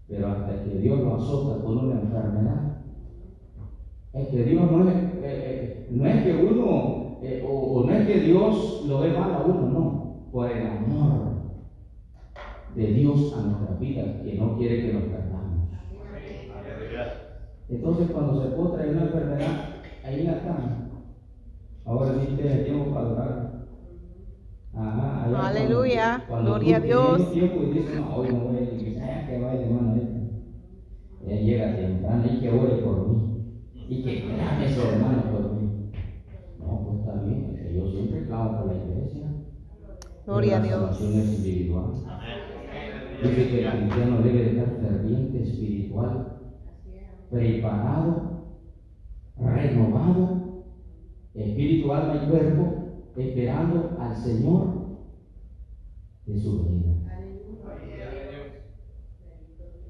Pero 0.07 0.27
hasta 0.27 0.63
que 0.63 0.79
Dios 0.79 0.99
lo 0.99 1.15
azota 1.15 1.63
con 1.63 1.77
una 1.77 2.01
enfermedad, 2.01 2.68
es 4.13 4.27
que 4.29 4.43
Dios 4.43 4.71
no 4.71 4.89
es, 4.89 4.95
eh, 4.95 5.19
eh, 5.23 5.87
no 5.91 6.05
es 6.05 6.23
que 6.23 6.35
uno, 6.35 7.19
eh, 7.21 7.45
o, 7.47 7.51
o 7.53 7.85
no 7.85 7.91
es 7.93 8.07
que 8.07 8.19
Dios 8.21 8.83
lo 8.87 8.99
ve 8.99 9.09
mal 9.11 9.33
a 9.33 9.39
uno, 9.45 9.61
no, 9.69 10.29
por 10.31 10.49
el 10.49 10.65
amor 10.65 11.29
de 12.75 12.87
Dios 12.87 13.33
a 13.37 13.41
nuestra 13.41 13.75
vida, 13.79 14.21
que 14.23 14.35
no 14.35 14.57
quiere 14.57 14.81
que 14.87 14.93
nos 14.93 15.03
perdamos. 15.03 15.69
Entonces 17.69 18.07
cuando 18.11 18.41
se 18.41 18.49
potra 18.49 18.83
en 18.85 18.91
una 18.91 19.01
enfermedad, 19.03 19.65
ahí 20.03 20.23
la 20.23 20.41
cama. 20.41 20.89
Ahora 21.85 22.13
sí 22.19 22.35
tienes 22.35 22.65
tiempo 22.65 22.93
para 22.93 23.05
adorar. 23.05 23.65
Ajá, 24.73 25.25
allá 25.25 25.47
Aleluya, 25.49 26.23
cuando- 26.27 26.51
cuando 26.51 26.51
gloria 26.51 26.77
a 26.77 26.79
Dios. 26.79 27.31
tiempo 27.31 27.63
y 27.63 27.65
dices, 27.73 27.95
no, 27.99 28.15
hoy 28.15 28.27
no 28.29 28.39
voy 28.39 28.57
a 28.57 28.61
ir, 28.61 28.69
y 28.73 28.83
dices, 28.85 29.03
"Ah, 29.03 29.25
que 29.27 29.39
vaya 29.39 29.61
hermano 29.61 29.95
esta". 29.95 30.19
Ella 31.27 31.41
llega 31.41 31.75
temprano 31.75 32.23
y 32.31 32.39
que 32.39 32.49
ore 32.51 32.75
por 32.77 33.07
mí. 33.09 33.38
Y 33.89 34.03
que 34.03 34.21
clame 34.21 34.65
ese 34.65 34.87
hermano 34.87 35.23
por 35.31 35.53
mí. 35.53 35.91
No, 36.59 36.85
pues 36.85 36.99
está 36.99 37.23
bien, 37.23 37.55
que 37.55 37.73
yo 37.73 37.89
siempre 37.89 38.27
clamo 38.27 38.59
por 38.59 38.67
la 38.67 38.83
iglesia. 38.83 39.27
Gloria 40.27 40.57
a 40.57 40.61
Dios. 40.61 40.79
salvación 40.79 41.13
es 41.19 41.37
individual. 41.39 41.93
Dice 43.23 43.49
que 43.49 43.65
el 43.65 43.71
cristiano 43.71 44.21
debe 44.21 44.43
de 44.43 44.49
estar 44.51 44.77
ferviente 44.79 45.41
espiritual, 45.41 46.39
preparado, 47.31 48.59
renovado, 49.37 50.65
espíritu, 51.33 51.91
alma 51.91 52.23
y 52.23 52.29
cuerpo, 52.29 53.11
esperando 53.17 53.97
al 53.99 54.15
Señor 54.15 54.99
de 56.27 56.39
su 56.39 56.63
venida. 56.63 56.93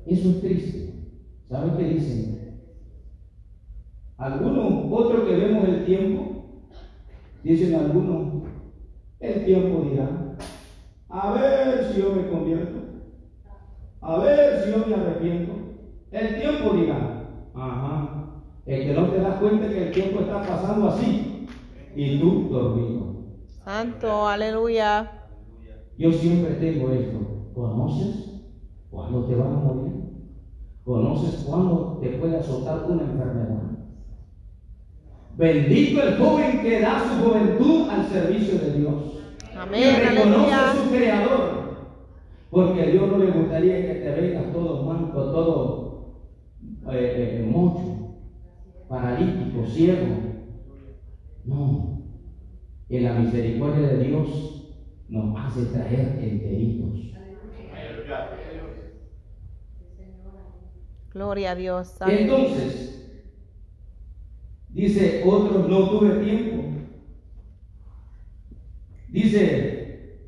Eso 0.06 0.29
es 0.29 0.39
triste. 0.41 0.94
¿Saben 1.50 1.75
qué 1.75 1.84
dicen? 1.84 2.38
Algunos, 4.20 4.92
otros 4.92 5.24
que 5.24 5.36
vemos 5.38 5.64
el 5.64 5.86
tiempo, 5.86 6.44
dicen 7.42 7.74
algunos, 7.74 8.50
el 9.22 9.46
tiempo 9.46 9.82
dirá, 9.90 10.36
a 11.08 11.32
ver 11.32 11.86
si 11.86 12.02
yo 12.02 12.12
me 12.12 12.28
convierto, 12.28 12.80
a 14.02 14.20
ver 14.20 14.62
si 14.62 14.72
yo 14.72 14.86
me 14.86 14.94
arrepiento. 14.94 15.54
El 16.12 16.42
tiempo 16.42 16.74
dirá, 16.74 17.30
ajá, 17.54 18.44
el 18.66 18.88
que 18.88 18.94
no 18.94 19.08
te 19.08 19.22
das 19.22 19.40
cuenta 19.40 19.70
que 19.70 19.88
el 19.88 19.92
tiempo 19.94 20.20
está 20.20 20.42
pasando 20.46 20.90
así 20.90 21.48
y 21.96 22.20
tú 22.20 22.50
dormido. 22.50 23.14
Santo, 23.64 24.28
aleluya. 24.28 25.12
Yo 25.98 26.12
siempre 26.12 26.56
tengo 26.56 26.92
esto. 26.92 27.52
¿Conoces 27.54 28.42
cuándo 28.92 29.24
te 29.26 29.36
vas 29.36 29.48
a 29.48 29.60
morir? 29.60 29.94
¿Conoces 30.84 31.46
cuándo 31.46 32.00
te 32.02 32.10
puede 32.18 32.38
azotar 32.38 32.84
una 32.90 33.04
enfermedad? 33.04 33.69
Bendito 35.39 36.03
el 36.03 36.17
joven 36.17 36.62
que 36.62 36.81
da 36.81 37.00
su 37.00 37.24
juventud 37.24 37.89
al 37.89 38.05
servicio 38.10 38.60
de 38.60 38.74
Dios. 38.74 39.24
Amén, 39.55 39.84
y 39.84 40.10
reconoce 40.10 40.53
a 40.53 40.74
su 40.74 40.89
creador. 40.89 41.60
Porque 42.50 42.81
a 42.81 42.86
Dios 42.88 43.10
no 43.10 43.17
le 43.19 43.31
gustaría 43.31 43.88
que 43.88 44.00
te 44.01 44.12
vengas 44.19 44.51
todo 44.51 44.84
manco, 44.84 45.24
todo 45.31 46.24
eh, 46.91 47.39
eh, 47.39 47.50
mocho, 47.50 48.17
paralítico, 48.89 49.65
ciego. 49.65 50.08
No. 51.46 52.01
En 52.89 53.03
la 53.05 53.13
misericordia 53.13 53.88
de 53.88 54.03
Dios 54.08 54.27
nos 55.08 55.39
hace 55.39 55.67
traer 55.67 56.19
enteritos. 56.22 57.13
Gloria 61.13 61.51
a 61.51 61.55
Dios. 61.55 62.01
Aleluya. 62.01 62.36
Entonces, 62.36 62.88
dice 64.70 65.24
otros, 65.26 65.68
no 65.68 65.90
tuve 65.90 66.24
tiempo. 66.24 66.64
Dice, 69.10 70.20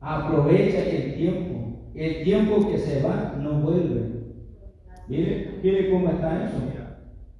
aprovecha 0.00 0.84
el 0.88 1.14
tiempo. 1.16 1.90
El 1.94 2.22
tiempo 2.24 2.68
que 2.68 2.78
se 2.78 3.02
va 3.02 3.36
no 3.40 3.60
vuelve. 3.60 4.20
Mire, 5.08 5.58
mire 5.62 5.90
cómo 5.90 6.08
está 6.08 6.44
eso. 6.44 6.56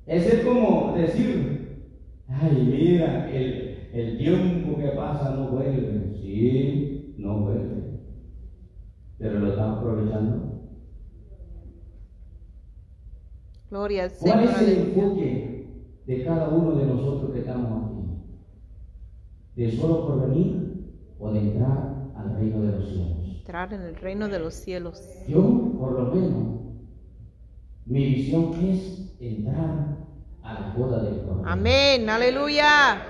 Ese 0.06 0.38
es 0.38 0.44
como 0.44 0.92
decir, 0.96 1.86
ay, 2.26 2.68
mira, 2.68 3.30
el, 3.30 3.88
el 3.92 4.18
tiempo 4.18 4.76
que 4.76 4.88
pasa 4.88 5.30
no 5.36 5.50
vuelve. 5.50 6.16
Sí, 6.20 7.14
no 7.16 7.40
vuelve. 7.42 8.00
Pero 9.18 9.38
lo 9.38 9.50
estamos 9.50 9.78
aprovechando. 9.78 10.60
Gloria 13.70 14.04
al 14.04 14.10
¿Cuál 14.10 14.48
Señor. 14.48 14.54
es 14.54 14.62
el 14.62 14.78
enfoque 14.78 15.49
de 16.10 16.24
cada 16.24 16.48
uno 16.48 16.72
de 16.72 16.86
nosotros 16.86 17.30
que 17.30 17.38
estamos 17.38 17.84
aquí? 17.84 18.00
¿De 19.54 19.70
solo 19.70 20.08
por 20.08 20.28
venir 20.28 21.06
o 21.20 21.30
de 21.30 21.38
entrar 21.38 22.10
al 22.16 22.34
reino 22.34 22.62
de 22.62 22.72
los 22.72 22.88
cielos? 22.88 23.36
Entrar 23.38 23.72
en 23.72 23.82
el 23.82 23.94
reino 23.94 24.26
de 24.26 24.40
los 24.40 24.54
cielos. 24.54 25.00
Yo, 25.28 25.72
por 25.78 25.92
lo 25.92 26.12
menos, 26.12 26.62
mi 27.86 28.06
visión 28.06 28.54
es 28.60 29.14
entrar 29.20 29.98
a 30.42 30.54
la 30.54 30.74
boda 30.76 31.00
del 31.04 31.22
Cordero. 31.22 31.48
Amén, 31.48 32.10
aleluya. 32.10 33.02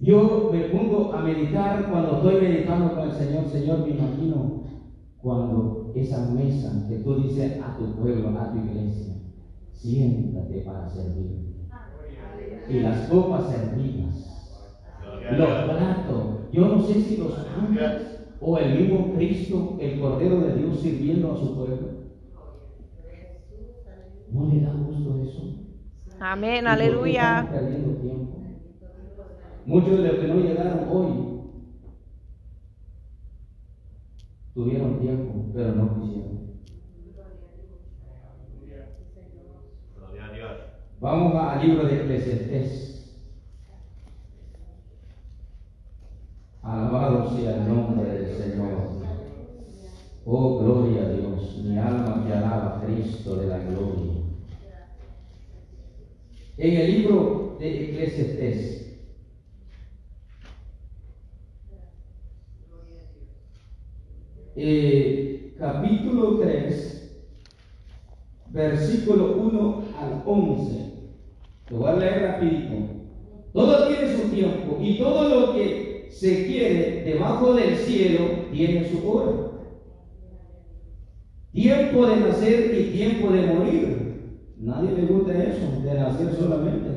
Yo 0.00 0.50
me 0.52 0.64
pongo 0.64 1.14
a 1.14 1.22
meditar 1.22 1.90
cuando 1.90 2.16
estoy 2.16 2.42
meditando 2.42 2.94
con 2.94 3.08
el 3.08 3.12
Señor. 3.16 3.48
Señor, 3.48 3.78
me 3.86 3.94
imagino 3.94 4.64
cuando 5.22 5.92
esa 5.94 6.28
mesa 6.28 6.86
que 6.90 6.96
tú 6.96 7.22
dices 7.22 7.58
a 7.62 7.74
tu 7.78 7.94
pueblo, 7.94 8.38
a 8.38 8.52
tu 8.52 8.58
iglesia, 8.58 9.14
siéntate 9.72 10.60
para 10.60 10.90
servir. 10.90 11.43
Y 12.68 12.80
las 12.80 13.08
copas 13.08 13.50
servidas, 13.50 14.60
los 15.30 15.48
platos, 15.48 16.24
yo 16.52 16.68
no 16.68 16.80
sé 16.82 16.94
si 17.02 17.16
los 17.18 17.38
ángeles 17.38 18.20
o 18.40 18.58
el 18.58 18.78
mismo 18.80 19.14
Cristo, 19.14 19.76
el 19.80 20.00
Cordero 20.00 20.40
de 20.40 20.54
Dios, 20.56 20.80
sirviendo 20.80 21.32
a 21.32 21.36
su 21.36 21.54
pueblo. 21.54 21.88
¿No 24.30 24.46
le 24.52 24.60
da 24.60 24.72
gusto 24.72 25.22
eso? 25.22 25.42
Amén, 26.20 26.64
¿Y 26.64 26.68
por 26.68 26.76
qué 26.76 26.84
aleluya. 26.84 27.48
tiempo? 28.02 28.38
Muchos 29.66 29.98
de 29.98 30.08
los 30.08 30.16
que 30.18 30.28
no 30.28 30.34
llegaron 30.36 30.88
hoy 30.90 31.34
tuvieron 34.54 35.00
tiempo, 35.00 35.46
pero 35.54 35.72
no 35.74 36.00
quisieron. 36.00 36.34
Gloria 39.96 40.26
a 40.26 40.32
Dios. 40.32 40.50
Vamos 41.00 41.34
al 41.36 41.66
libro 41.66 41.86
de 41.86 42.00
Eclesiastés. 42.02 43.14
Alabado 46.62 47.36
sea 47.36 47.56
el 47.56 47.68
nombre 47.68 48.10
del 48.10 48.36
Señor. 48.36 49.04
Oh, 50.24 50.58
gloria 50.58 51.02
a 51.02 51.08
Dios. 51.10 51.58
Mi 51.58 51.76
alma 51.76 52.24
que 52.24 52.32
alaba 52.32 52.78
a 52.78 52.84
Cristo 52.86 53.36
de 53.36 53.46
la 53.46 53.58
gloria. 53.58 54.14
En 56.56 56.76
el 56.76 56.90
libro 56.92 57.56
de 57.58 57.90
Eclesiastés. 57.90 58.74
eh, 64.56 65.54
capítulo 65.58 66.38
3, 66.38 66.93
versículo 68.54 69.36
1 69.36 69.84
al 70.00 70.22
11. 70.24 70.94
Lo 71.70 71.78
voy 71.78 71.90
a 71.90 71.96
leer 71.96 72.22
rapidito. 72.22 72.74
Todo 73.52 73.88
tiene 73.88 74.16
su 74.16 74.28
tiempo 74.28 74.78
y 74.80 74.98
todo 74.98 75.28
lo 75.28 75.54
que 75.54 76.08
se 76.10 76.46
quiere 76.46 77.02
debajo 77.04 77.54
del 77.54 77.76
cielo 77.76 78.24
tiene 78.52 78.88
su 78.88 79.10
hora. 79.10 79.32
Tiempo 81.52 82.06
de 82.06 82.16
nacer 82.16 82.74
y 82.78 82.92
tiempo 82.92 83.32
de 83.32 83.46
morir. 83.46 84.04
Nadie 84.58 84.92
le 84.92 85.06
gusta 85.06 85.32
eso, 85.32 85.82
de 85.82 85.94
nacer 85.94 86.32
solamente. 86.34 86.88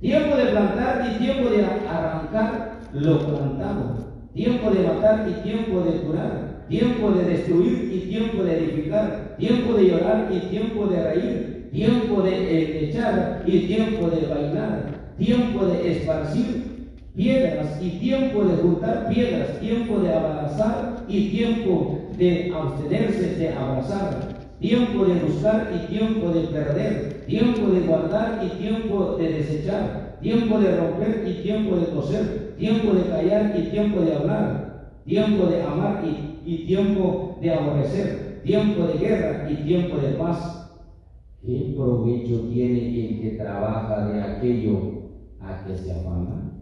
Tiempo 0.00 0.36
de 0.36 0.46
plantar 0.46 1.10
y 1.10 1.18
tiempo 1.18 1.50
de 1.50 1.64
arrancar 1.64 2.80
lo 2.92 3.18
plantado. 3.18 4.08
Tiempo 4.32 4.70
de 4.70 4.86
matar 4.86 5.28
y 5.28 5.42
tiempo 5.42 5.80
de 5.80 6.00
curar. 6.00 6.47
Tiempo 6.68 7.12
de 7.12 7.24
destruir 7.24 7.90
y 7.94 8.10
tiempo 8.10 8.42
de 8.42 8.58
edificar. 8.58 9.36
Tiempo 9.38 9.72
de 9.72 9.88
llorar 9.88 10.30
y 10.30 10.38
tiempo 10.50 10.86
de 10.86 11.02
reír. 11.02 11.70
Tiempo 11.72 12.22
de 12.22 12.30
eh, 12.30 12.88
echar 12.88 13.42
y 13.46 13.60
tiempo 13.60 14.10
de 14.10 14.26
bailar. 14.26 15.14
Tiempo 15.16 15.64
de 15.64 15.92
esparcir 15.92 16.68
piedras 17.16 17.82
y 17.82 17.90
tiempo 17.98 18.44
de 18.44 18.56
juntar 18.58 19.08
piedras. 19.08 19.58
Tiempo 19.60 19.98
de 20.00 20.12
abrazar 20.12 21.04
y 21.08 21.30
tiempo 21.30 22.00
de 22.18 22.52
abstenerse 22.54 23.36
de 23.36 23.48
abrazar. 23.48 24.38
Tiempo 24.60 25.04
de 25.06 25.14
buscar 25.20 25.72
y 25.74 25.86
tiempo 25.86 26.28
de 26.28 26.40
perder. 26.48 27.24
Tiempo 27.26 27.66
de 27.68 27.80
guardar 27.80 28.42
y 28.44 28.58
tiempo 28.60 29.16
de 29.18 29.32
desechar. 29.32 30.18
Tiempo 30.20 30.58
de 30.58 30.76
romper 30.76 31.24
y 31.26 31.42
tiempo 31.42 31.76
de 31.76 31.86
coser. 31.86 32.54
Tiempo 32.58 32.92
de 32.92 33.04
callar 33.04 33.54
y 33.58 33.70
tiempo 33.70 34.00
de 34.02 34.14
hablar. 34.14 34.68
Tiempo 35.06 35.46
de 35.46 35.62
amar 35.62 36.04
y, 36.04 36.37
y 36.48 36.64
tiempo 36.64 37.36
de 37.42 37.52
aborrecer. 37.52 38.40
Tiempo 38.42 38.84
de 38.84 38.98
guerra 38.98 39.50
y 39.50 39.56
tiempo 39.66 39.98
de 39.98 40.12
paz. 40.14 40.80
¿Qué 41.44 41.74
provecho 41.76 42.48
tiene 42.48 43.08
el 43.08 43.20
que 43.20 43.36
trabaja 43.36 44.06
de 44.06 44.20
aquello 44.22 44.78
a 45.40 45.64
que 45.64 45.76
se 45.76 45.92
afana? 45.92 46.52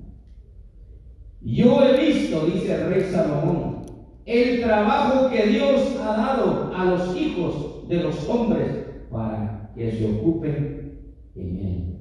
Yo 1.41 1.85
he 1.85 2.05
visto, 2.05 2.47
dice 2.47 2.75
el 2.75 2.91
rey 2.91 3.03
Salomón, 3.03 3.87
el 4.25 4.61
trabajo 4.61 5.31
que 5.31 5.47
Dios 5.47 5.97
ha 6.03 6.17
dado 6.17 6.73
a 6.75 6.85
los 6.87 7.17
hijos 7.17 7.89
de 7.89 8.03
los 8.03 8.29
hombres 8.29 8.87
para 9.09 9.71
que 9.77 9.93
se 9.93 10.19
ocupen 10.19 10.99
en 11.37 11.59
él. 11.61 11.99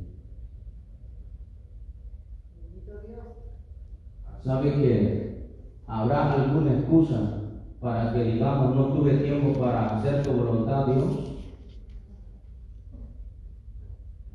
¿Sabe 4.43 4.71
que 4.73 5.49
habrá 5.87 6.33
alguna 6.33 6.73
excusa 6.73 7.44
para 7.85 8.11
que 8.11 8.23
digamos 8.23 8.75
no 8.75 8.85
tuve 8.87 9.17
tiempo 9.17 9.59
para 9.59 9.85
hacer 9.85 10.23
tu 10.23 10.31
voluntad, 10.31 10.87
Dios? 10.87 11.05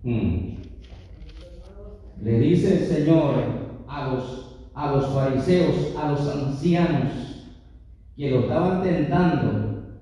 Hmm. 0.05 0.51
Le 2.23 2.39
dice 2.39 2.79
el 2.79 2.87
Señor 2.87 3.35
a 3.89 4.07
los 4.07 4.71
a 4.73 4.93
los 4.93 5.07
fariseos, 5.09 5.97
a 6.01 6.13
los 6.13 6.29
ancianos 6.29 7.11
que 8.17 8.31
lo 8.31 8.41
estaban 8.43 8.83
tentando. 8.85 9.99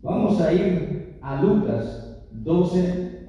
Vamos 0.00 0.40
a 0.40 0.52
ir 0.52 1.18
a 1.20 1.42
Lucas 1.42 2.22
12. 2.30 3.28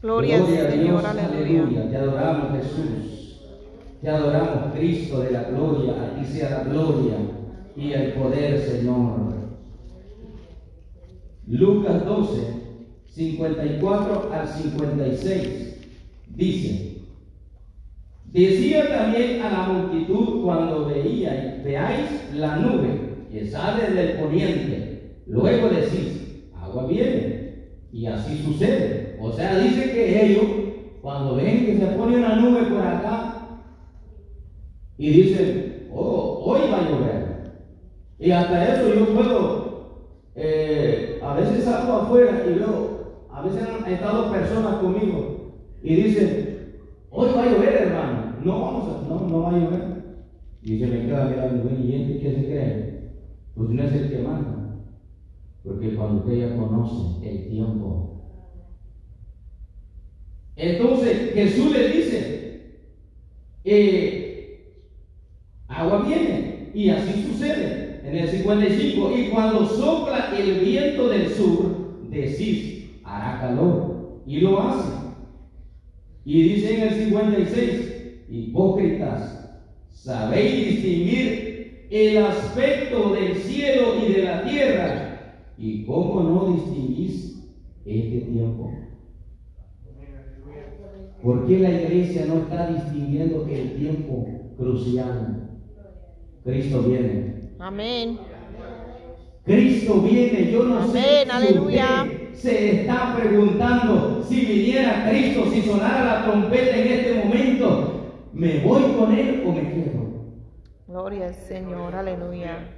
Gloria 0.00 0.36
al 0.36 0.42
a 0.42 0.46
Señor, 0.46 0.80
Dios, 0.80 1.04
aleluya. 1.04 1.90
Te 1.90 1.96
adoramos 1.98 2.56
Jesús. 2.56 3.21
Te 4.02 4.10
adoramos 4.10 4.74
Cristo 4.74 5.20
de 5.20 5.30
la 5.30 5.44
gloria. 5.44 5.92
A 5.92 6.18
ti 6.18 6.26
sea 6.26 6.50
la 6.50 6.64
gloria 6.64 7.14
y 7.76 7.92
el 7.92 8.12
poder, 8.14 8.58
Señor. 8.58 9.32
Lucas 11.46 12.04
12, 12.04 12.42
54 13.06 14.30
al 14.32 14.48
56. 14.48 15.76
Dice, 16.34 16.96
decía 18.26 18.88
también 18.88 19.40
a 19.42 19.50
la 19.50 19.62
multitud 19.72 20.42
cuando 20.42 20.86
veíais, 20.86 21.62
veáis 21.62 22.34
la 22.34 22.56
nube 22.56 23.26
que 23.30 23.46
sale 23.46 23.90
del 23.90 24.18
poniente, 24.18 25.16
luego 25.26 25.68
decís, 25.68 26.48
agua 26.58 26.86
viene, 26.86 27.66
y 27.92 28.06
así 28.06 28.42
sucede. 28.42 29.16
O 29.20 29.30
sea, 29.32 29.58
dice 29.58 29.92
que 29.92 30.26
ellos, 30.26 30.46
cuando 31.02 31.36
ven 31.36 31.66
que 31.66 31.76
se 31.76 31.86
pone 31.86 32.16
una 32.16 32.36
nube 32.36 32.62
por 32.62 32.80
acá, 32.80 33.31
y 34.98 35.10
dicen, 35.10 35.88
oh, 35.92 36.42
hoy 36.44 36.60
va 36.70 36.78
a 36.78 36.90
llover. 36.90 37.52
Y 38.18 38.30
hasta 38.30 38.74
eso 38.74 38.94
yo 38.94 39.14
puedo, 39.14 39.62
eh, 40.34 41.20
a 41.22 41.34
veces 41.34 41.64
salgo 41.64 41.94
afuera 41.94 42.44
y 42.48 42.58
veo, 42.58 43.26
a 43.30 43.42
veces 43.42 43.62
han 43.62 43.92
estado 43.92 44.30
personas 44.30 44.76
conmigo 44.76 45.32
y 45.82 45.96
dicen, 45.96 46.78
hoy 47.10 47.30
va 47.36 47.42
a 47.42 47.50
llover, 47.50 47.74
hermano. 47.74 48.36
No 48.44 48.60
vamos 48.60 48.88
a, 48.88 49.08
no, 49.08 49.28
no 49.28 49.40
va 49.42 49.50
a 49.50 49.58
llover. 49.58 49.92
Y 50.62 50.78
se 50.78 50.86
me 50.86 51.06
queda 51.06 51.24
mirando, 51.24 51.70
¿y 51.70 51.94
este 51.94 52.18
qué 52.20 52.34
se 52.34 52.46
cree? 52.46 52.92
Pues 53.54 53.68
no 53.70 53.82
es 53.82 53.92
el 53.92 54.10
que 54.10 54.18
manda. 54.18 54.76
Porque 55.64 55.94
cuando 55.94 56.20
usted 56.20 56.38
ya 56.38 56.56
conoce 56.56 57.28
el 57.28 57.48
tiempo. 57.48 58.08
Entonces 60.56 61.32
Jesús 61.34 61.72
le 61.72 61.88
dice, 61.88 62.60
eh, 63.64 64.21
viene. 66.04 66.70
Y 66.74 66.90
así 66.90 67.22
sucede. 67.22 68.00
En 68.04 68.16
el 68.16 68.28
55, 68.28 69.12
y 69.16 69.28
cuando 69.28 69.66
sopla 69.66 70.34
el 70.36 70.60
viento 70.60 71.08
del 71.08 71.28
sur, 71.28 72.00
decís, 72.10 72.90
hará 73.04 73.40
calor. 73.40 74.20
Y 74.26 74.40
lo 74.40 74.60
hace. 74.60 74.90
Y 76.24 76.42
dice 76.42 76.74
en 76.74 76.82
el 76.82 76.94
56, 76.94 77.92
hipócritas, 78.30 79.60
sabéis 79.90 80.68
distinguir 80.68 81.86
el 81.90 82.18
aspecto 82.18 83.12
del 83.12 83.36
cielo 83.36 83.94
y 84.02 84.12
de 84.12 84.22
la 84.22 84.44
tierra. 84.44 85.08
¿Y 85.58 85.84
cómo 85.84 86.22
no 86.22 86.54
distinguís 86.54 87.38
este 87.84 88.20
tiempo? 88.20 88.72
¿Por 91.22 91.46
qué 91.46 91.58
la 91.60 91.70
iglesia 91.70 92.26
no 92.26 92.38
está 92.38 92.68
distinguiendo 92.72 93.46
el 93.48 93.76
tiempo 93.76 94.26
crucial? 94.56 95.51
Cristo 96.44 96.82
viene. 96.82 97.34
Amén. 97.58 98.18
Cristo 99.44 100.00
viene, 100.02 100.50
yo 100.52 100.64
no 100.64 100.86
sé 100.86 100.98
Amén, 100.98 101.24
si 101.24 101.30
aleluya. 101.30 102.02
usted 102.04 102.34
se 102.34 102.80
está 102.80 103.16
preguntando 103.16 104.22
si 104.22 104.44
viniera 104.46 105.08
Cristo, 105.08 105.46
si 105.50 105.62
sonara 105.62 106.04
la 106.04 106.24
trompeta 106.24 106.76
en 106.76 106.88
este 106.88 107.24
momento, 107.24 108.10
¿me 108.32 108.60
voy 108.60 108.82
con 108.98 109.12
él 109.12 109.42
o 109.46 109.52
me 109.52 109.62
quedo? 109.62 110.02
Gloria 110.86 111.26
al 111.26 111.34
Señor, 111.34 111.94
aleluya. 111.94 112.68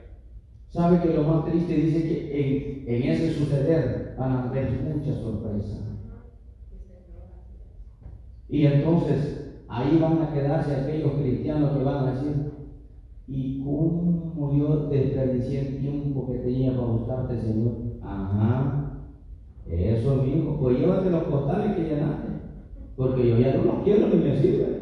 ¿Sabe 0.70 1.00
que 1.00 1.14
lo 1.14 1.22
más 1.22 1.44
triste 1.44 1.74
dice 1.74 2.02
que 2.02 2.84
en, 2.88 2.94
en 2.94 3.10
ese 3.10 3.32
suceder 3.34 4.14
van 4.18 4.32
a 4.32 4.42
haber 4.48 4.70
muchas 4.72 5.16
sorpresas? 5.16 5.80
Y 8.48 8.66
entonces 8.66 9.52
ahí 9.68 9.98
van 10.00 10.22
a 10.22 10.32
quedarse 10.32 10.74
aquellos 10.74 11.12
cristianos 11.12 11.76
que 11.76 11.84
van 11.84 12.08
a 12.08 12.12
decir, 12.12 12.52
¿y 13.28 13.58
cómo 13.58 14.52
yo 14.56 14.88
desperdicié 14.88 15.60
el 15.60 15.78
tiempo 15.78 16.26
que 16.26 16.38
tenía 16.38 16.74
para 16.74 16.88
buscarte, 16.88 17.38
Señor? 17.38 17.76
Ajá, 18.00 18.90
eso 19.66 20.16
mismo, 20.16 20.58
pues 20.58 20.78
llévate 20.78 21.10
los 21.10 21.24
costales 21.24 21.72
que 21.72 21.84
llenaste, 21.84 22.38
porque 22.96 23.26
yo 23.26 23.38
ya 23.38 23.52
no 23.52 23.64
los 23.64 23.82
quiero 23.82 24.08
ni 24.08 24.18
me 24.18 24.34
sirven. 24.34 24.78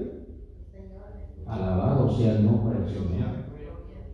Alabado 1.46 2.08
sea 2.08 2.32
el 2.32 2.44
nombre 2.44 2.76
del 2.78 2.88
Señor. 2.88 3.32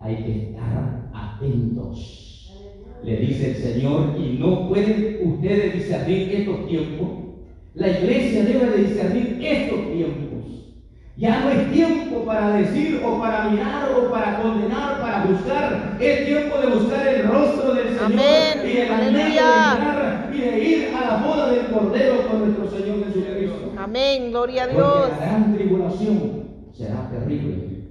Hay 0.01 0.19
que 0.23 0.33
estar 0.33 0.99
atentos. 1.13 2.69
Le 3.03 3.19
dice 3.19 3.47
el 3.47 3.57
Señor, 3.57 4.13
y 4.15 4.31
no 4.31 4.67
pueden 4.67 5.15
ustedes 5.19 5.73
discernir 5.73 6.27
estos 6.31 6.65
tiempos. 6.65 7.15
La 7.75 7.91
iglesia 7.91 8.45
debe 8.45 8.69
de 8.69 8.79
discernir 8.79 9.37
estos 9.41 9.89
tiempos. 9.89 10.68
Ya 11.19 11.41
no 11.41 11.51
es 11.51 11.73
tiempo 11.73 12.25
para 12.25 12.53
decir 12.53 13.03
o 13.05 13.19
para 13.19 13.49
mirar 13.49 13.89
o 13.91 14.09
para 14.09 14.41
condenar, 14.41 15.01
para 15.01 15.25
buscar. 15.25 15.97
Es 15.99 16.27
tiempo 16.27 16.59
de 16.59 16.67
buscar 16.69 17.09
el 17.09 17.27
rostro 17.27 17.75
del 17.75 17.89
Señor 17.89 18.05
Amén. 18.05 18.59
y 18.65 18.77
el 18.77 18.93
anhelo 18.93 19.19
de 19.19 19.25
entrar 19.25 20.31
y 20.33 20.39
de 20.39 20.59
ir 20.65 20.95
a 20.95 21.09
la 21.09 21.17
boda 21.27 21.51
del 21.51 21.67
Cordero 21.67 22.29
con 22.29 22.39
nuestro 22.39 22.71
Señor 22.71 23.05
Jesucristo. 23.05 23.73
Amén, 23.77 24.31
gloria 24.31 24.63
a 24.63 24.67
Porque 24.69 24.79
Dios. 24.81 25.11
la 25.11 25.27
gran 25.27 25.55
tribulación 25.57 26.43
será 26.73 27.11
terrible. 27.11 27.89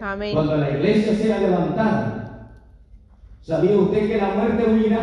Amén. 0.00 0.32
Cuando 0.34 0.56
la 0.56 0.70
iglesia 0.70 1.14
sea 1.16 1.40
levantada, 1.40 2.50
¿sabía 3.42 3.76
usted 3.76 4.08
que 4.08 4.16
la 4.16 4.28
muerte 4.28 4.64
huirá? 4.72 5.00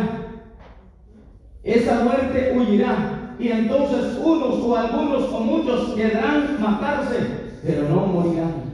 Esa 1.62 2.02
muerte 2.02 2.54
huirá. 2.56 3.15
Y 3.38 3.48
entonces 3.48 4.18
unos 4.22 4.54
o 4.60 4.76
algunos 4.76 5.24
o 5.32 5.40
muchos 5.40 5.94
querrán 5.94 6.60
matarse, 6.60 7.18
pero 7.64 7.88
no 7.88 8.06
morirán. 8.06 8.66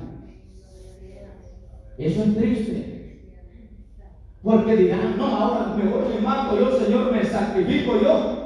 Eso 1.98 2.22
es 2.22 2.36
triste. 2.36 2.92
Porque 4.42 4.76
dirán, 4.76 5.16
no, 5.18 5.26
ahora 5.26 5.74
me 5.76 5.84
voy 5.84 6.02
y 6.18 6.22
mato 6.22 6.58
yo, 6.58 6.78
Señor, 6.78 7.12
me 7.12 7.24
sacrifico 7.24 8.00
yo. 8.00 8.42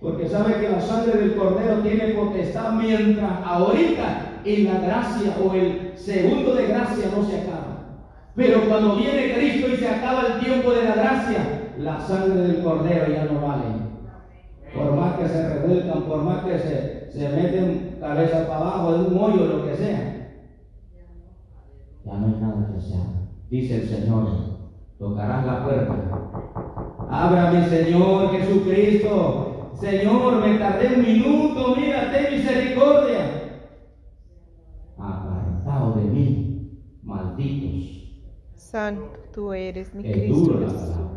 Porque 0.00 0.28
sabe 0.28 0.60
que 0.60 0.68
la 0.68 0.80
sangre 0.80 1.18
del 1.18 1.36
cordero 1.36 1.80
tiene 1.80 2.14
potestad 2.14 2.72
mientras 2.72 3.30
ahorita 3.44 4.40
en 4.44 4.64
la 4.64 4.80
gracia 4.80 5.36
o 5.42 5.54
el 5.54 5.92
segundo 5.96 6.54
de 6.54 6.66
gracia 6.66 7.10
no 7.16 7.24
se 7.24 7.40
acaba. 7.40 7.68
Pero 8.36 8.68
cuando 8.68 8.96
viene 8.96 9.34
Cristo 9.34 9.68
y 9.72 9.76
se 9.76 9.88
acaba 9.88 10.22
el 10.22 10.40
tiempo 10.40 10.70
de 10.70 10.84
la 10.84 10.94
gracia, 10.94 11.72
la 11.78 12.00
sangre 12.00 12.42
del 12.42 12.62
cordero 12.62 13.12
ya 13.12 13.24
no 13.24 13.40
vale. 13.40 13.64
Por 14.74 14.92
más 14.92 15.18
que 15.18 15.28
se 15.28 15.42
revuelcan, 15.68 16.02
por 16.02 16.22
más 16.22 16.44
que 16.44 16.58
se, 16.58 17.12
se 17.12 17.28
meten 17.28 17.96
cabeza 18.00 18.46
para 18.46 18.60
abajo 18.60 18.92
de 18.92 19.10
un 19.10 19.18
hoyo, 19.18 19.46
lo 19.46 19.64
que 19.66 19.76
sea, 19.76 20.18
ya 22.04 22.12
no 22.14 22.26
hay 22.26 22.40
nada 22.40 22.72
que 22.74 22.80
se 22.80 22.94
haga. 22.94 23.28
Dice 23.50 23.76
el 23.76 23.88
Señor, 23.88 24.28
tocarás 24.98 25.46
la 25.46 25.64
puerta. 25.64 26.30
Ábrame, 27.10 27.66
Señor 27.68 28.30
Jesucristo. 28.30 29.70
Señor, 29.74 30.44
me 30.44 30.58
tardé 30.58 30.96
un 30.96 31.02
minuto, 31.02 31.76
mira, 31.76 32.10
ten 32.10 32.36
misericordia. 32.36 33.62
Apartado 34.98 35.92
de 35.94 36.02
mí, 36.02 36.80
malditos. 37.02 38.08
Santo 38.54 39.18
tú 39.32 39.52
eres, 39.52 39.94
mi 39.94 40.06
Es 40.06 40.16
Cristo 40.16 40.34
duro 40.34 40.60
la 40.60 40.66
palabra. 40.66 41.08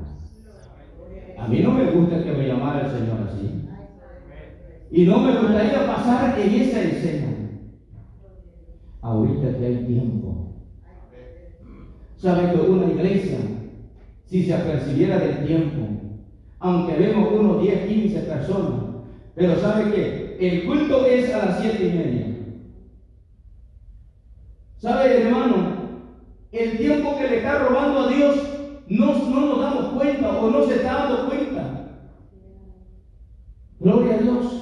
A 1.39 1.47
mí 1.47 1.59
no 1.59 1.71
me 1.71 1.91
gusta 1.91 2.23
que 2.23 2.31
me 2.33 2.47
llamara 2.47 2.85
el 2.85 2.91
Señor 2.91 3.27
así. 3.27 3.60
Y 4.91 5.05
no 5.05 5.19
me 5.19 5.39
gustaría 5.39 5.87
pasar 5.87 6.37
en 6.37 6.53
esa 6.53 6.81
escena. 6.81 7.27
Ahorita 9.01 9.57
que 9.57 9.65
hay 9.65 9.85
tiempo. 9.85 10.53
¿Sabe 12.17 12.51
que 12.51 12.59
una 12.59 12.85
iglesia, 12.85 13.37
si 14.25 14.43
se 14.43 14.53
apercibiera 14.53 15.17
del 15.17 15.45
tiempo, 15.45 15.87
aunque 16.59 16.97
vemos 16.97 17.33
unos 17.33 17.61
10, 17.61 17.87
15 17.87 18.19
personas, 18.19 18.81
pero 19.33 19.55
sabe 19.55 19.91
que 19.91 20.37
el 20.39 20.65
culto 20.65 21.05
es 21.05 21.33
a 21.33 21.45
las 21.45 21.59
siete 21.59 21.87
y 21.87 21.97
media. 21.97 22.37
¿Sabe, 24.77 25.21
hermano? 25.21 25.81
El 26.51 26.77
tiempo 26.77 27.17
que 27.17 27.27
le 27.27 27.37
está 27.37 27.59
robando 27.59 28.01
a 28.01 28.07
Dios 28.09 28.35
no, 28.87 29.29
no 29.29 29.45
nos 29.45 29.59
damos 29.61 29.85
cuenta 29.93 30.37
o 30.37 30.49
no 30.49 30.63
se 30.65 30.75
está 30.75 30.93
dando 30.93 31.29
cuenta. 31.29 31.87
Gloria 33.79 34.15
a 34.15 34.17
Dios. 34.17 34.60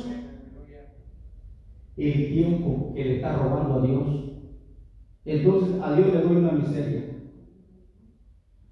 El 2.00 2.34
tiempo 2.34 2.94
que 2.96 3.04
le 3.04 3.16
está 3.18 3.38
robando 3.38 3.80
a 3.80 3.86
Dios. 3.86 4.08
Entonces 5.26 5.82
a 5.82 5.94
Dios 5.94 6.14
le 6.14 6.22
doy 6.22 6.36
una 6.38 6.52
miseria. 6.52 7.04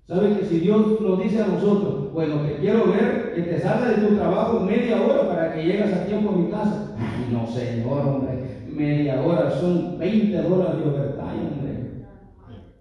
¿Sabe 0.07 0.37
que 0.37 0.45
si 0.45 0.59
Dios 0.59 1.01
nos 1.01 1.21
dice 1.21 1.41
a 1.41 1.47
nosotros, 1.47 2.13
bueno, 2.13 2.35
te 2.37 2.55
quiero 2.55 2.87
ver 2.87 3.33
que 3.35 3.41
te 3.41 3.59
salga 3.59 3.89
de 3.89 4.07
tu 4.07 4.15
trabajo 4.15 4.61
media 4.61 5.01
hora 5.01 5.27
para 5.27 5.53
que 5.53 5.65
llegas 5.65 5.93
a 5.93 6.05
tiempo 6.05 6.29
a 6.29 6.37
mi 6.37 6.49
casa. 6.49 6.95
No, 7.29 7.45
señor, 7.45 8.07
hombre, 8.07 8.63
media 8.67 9.21
hora 9.21 9.51
son 9.51 9.99
20 9.99 10.41
dólares 10.43 10.77
de 10.77 10.89
overtime, 10.89 11.51
hombre. 11.51 12.05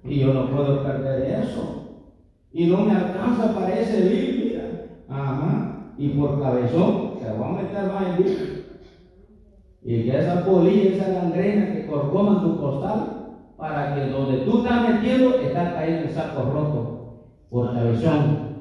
Y 0.04 0.20
yo 0.20 0.32
no 0.32 0.50
puedo 0.50 0.84
perder 0.84 1.42
eso. 1.42 2.06
Y 2.52 2.66
no 2.68 2.84
me 2.84 2.92
alcanza 2.92 3.52
para 3.54 3.78
ese 3.78 4.08
bill, 4.08 4.44
mira. 4.44 4.86
Ajá. 5.08 5.92
Y 5.98 6.10
por 6.10 6.40
cabezón 6.40 7.14
se 7.20 7.32
va 7.38 7.48
a 7.48 7.52
meter 7.52 7.92
más 7.92 8.18
bill. 8.18 8.55
Y 9.86 10.02
que 10.02 10.18
esa 10.18 10.44
polilla, 10.44 10.96
esa 10.96 11.12
gangrena 11.12 11.72
que 11.72 11.86
corcoman 11.86 12.42
tu 12.42 12.60
costal, 12.60 13.36
para 13.56 13.94
que 13.94 14.10
donde 14.10 14.38
tú 14.38 14.58
estás 14.58 14.88
metiendo, 14.90 15.38
está 15.38 15.74
cayendo 15.74 16.08
el 16.08 16.10
saco 16.10 16.42
roto 16.42 17.28
por 17.48 17.72
cabezón. 17.72 18.56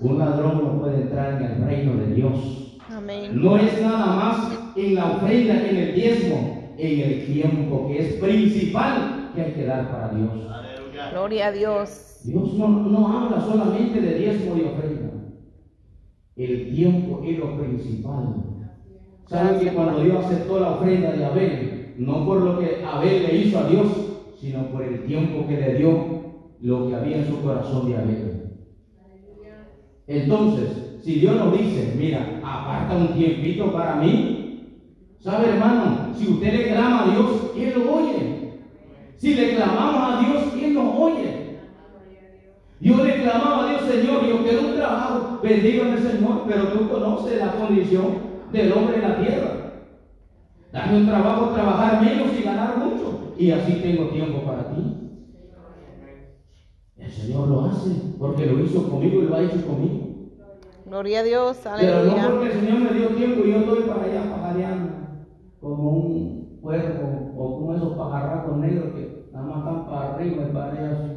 Un 0.00 0.18
ladrón 0.18 0.60
no 0.60 0.80
puede 0.80 1.02
entrar 1.02 1.40
en 1.40 1.46
el 1.46 1.64
reino 1.64 1.94
de 1.94 2.14
Dios. 2.14 2.78
Amén. 2.90 3.40
No 3.40 3.56
es 3.56 3.80
nada 3.80 4.06
más 4.16 4.58
en 4.74 4.96
la 4.96 5.12
ofrenda, 5.12 5.68
en 5.68 5.76
el 5.76 5.94
diezmo, 5.94 6.74
en 6.76 7.00
el 7.00 7.26
tiempo 7.26 7.86
que 7.86 7.98
es 8.00 8.14
principal 8.14 9.30
que 9.36 9.40
hay 9.40 9.52
que 9.52 9.66
dar 9.66 9.88
para 9.88 10.08
Dios. 10.14 10.32
Gloria 11.12 11.46
a 11.46 11.52
Dios. 11.52 12.22
Dios 12.24 12.54
no, 12.54 12.68
no 12.68 13.06
habla 13.06 13.40
solamente 13.40 14.00
de 14.00 14.18
diezmo 14.18 14.56
y 14.56 14.62
ofrenda. 14.62 15.12
El 16.34 16.74
tiempo 16.74 17.22
es 17.24 17.38
lo 17.38 17.56
principal. 17.56 18.53
¿Saben 19.26 19.58
que 19.58 19.74
cuando 19.74 20.02
Dios 20.02 20.24
aceptó 20.24 20.60
la 20.60 20.72
ofrenda 20.72 21.12
de 21.12 21.24
Abel, 21.24 21.94
no 21.96 22.26
por 22.26 22.40
lo 22.42 22.58
que 22.58 22.84
Abel 22.84 23.22
le 23.22 23.36
hizo 23.36 23.58
a 23.58 23.68
Dios, 23.68 23.88
sino 24.38 24.66
por 24.66 24.82
el 24.82 25.04
tiempo 25.04 25.46
que 25.46 25.56
le 25.56 25.74
dio 25.76 26.24
lo 26.60 26.88
que 26.88 26.94
había 26.94 27.18
en 27.18 27.26
su 27.26 27.40
corazón 27.40 27.88
de 27.88 27.96
Abel? 27.96 28.42
Entonces, 30.06 30.98
si 31.02 31.20
Dios 31.20 31.36
nos 31.36 31.58
dice, 31.58 31.94
mira, 31.96 32.40
aparta 32.42 32.96
un 32.96 33.14
tiempito 33.14 33.72
para 33.72 33.96
mí, 33.96 34.80
¿sabe 35.20 35.48
hermano? 35.48 36.14
Si 36.14 36.28
usted 36.28 36.52
le 36.52 36.68
clama 36.68 37.04
a 37.04 37.10
Dios, 37.10 37.52
Él 37.56 37.72
lo 37.76 37.94
oye. 37.94 38.52
Si 39.16 39.34
le 39.34 39.54
clamamos 39.54 40.14
a 40.14 40.20
Dios, 40.20 40.42
Él 40.62 40.74
nos 40.74 40.98
oye. 40.98 41.44
Yo 42.80 43.02
le 43.02 43.22
clamaba 43.22 43.64
a 43.64 43.68
Dios, 43.70 43.82
Señor, 43.90 44.26
yo 44.28 44.42
quiero 44.42 44.60
un 44.68 44.74
trabajo, 44.74 45.40
bendígame 45.42 45.96
Señor, 45.96 46.42
pero 46.46 46.68
tú 46.68 46.88
conoces 46.90 47.38
la 47.38 47.52
condición 47.52 48.33
del 48.54 48.72
hombre 48.72 48.96
en 48.96 49.02
la 49.02 49.18
tierra. 49.18 49.50
Dame 50.72 50.96
un 50.98 51.06
trabajo, 51.06 51.50
trabajar 51.52 52.02
menos 52.02 52.28
y 52.38 52.42
ganar 52.42 52.78
mucho. 52.78 53.34
Y 53.36 53.50
así 53.50 53.74
tengo 53.74 54.08
tiempo 54.08 54.44
para 54.44 54.70
ti. 54.70 55.04
El 56.96 57.10
Señor 57.10 57.48
lo 57.48 57.64
hace 57.66 57.90
porque 58.18 58.46
lo 58.46 58.60
hizo 58.60 58.88
conmigo 58.88 59.22
y 59.22 59.26
lo 59.26 59.34
ha 59.34 59.42
hecho 59.42 59.66
conmigo. 59.66 60.04
Gloria 60.86 61.20
a 61.20 61.22
Dios. 61.22 61.58
Pero 61.78 62.04
no 62.04 62.30
porque 62.30 62.52
el 62.52 62.60
Señor 62.60 62.78
me 62.80 62.98
dio 62.98 63.08
tiempo 63.08 63.44
y 63.44 63.52
yo 63.52 63.58
estoy 63.58 63.82
para 63.82 64.04
allá 64.04 64.30
pajareando 64.30 64.92
como 65.60 65.90
un 65.90 66.58
cuervo 66.60 67.32
o 67.36 67.58
como 67.58 67.74
esos 67.74 67.96
pajarracos 67.96 68.56
negros 68.58 68.94
que 68.94 69.28
nada 69.32 69.46
más 69.46 69.58
están 69.58 69.86
para 69.86 70.14
arriba 70.14 70.46
y 70.48 70.52
para 70.52 70.72
allá. 70.72 70.90
así. 70.92 71.10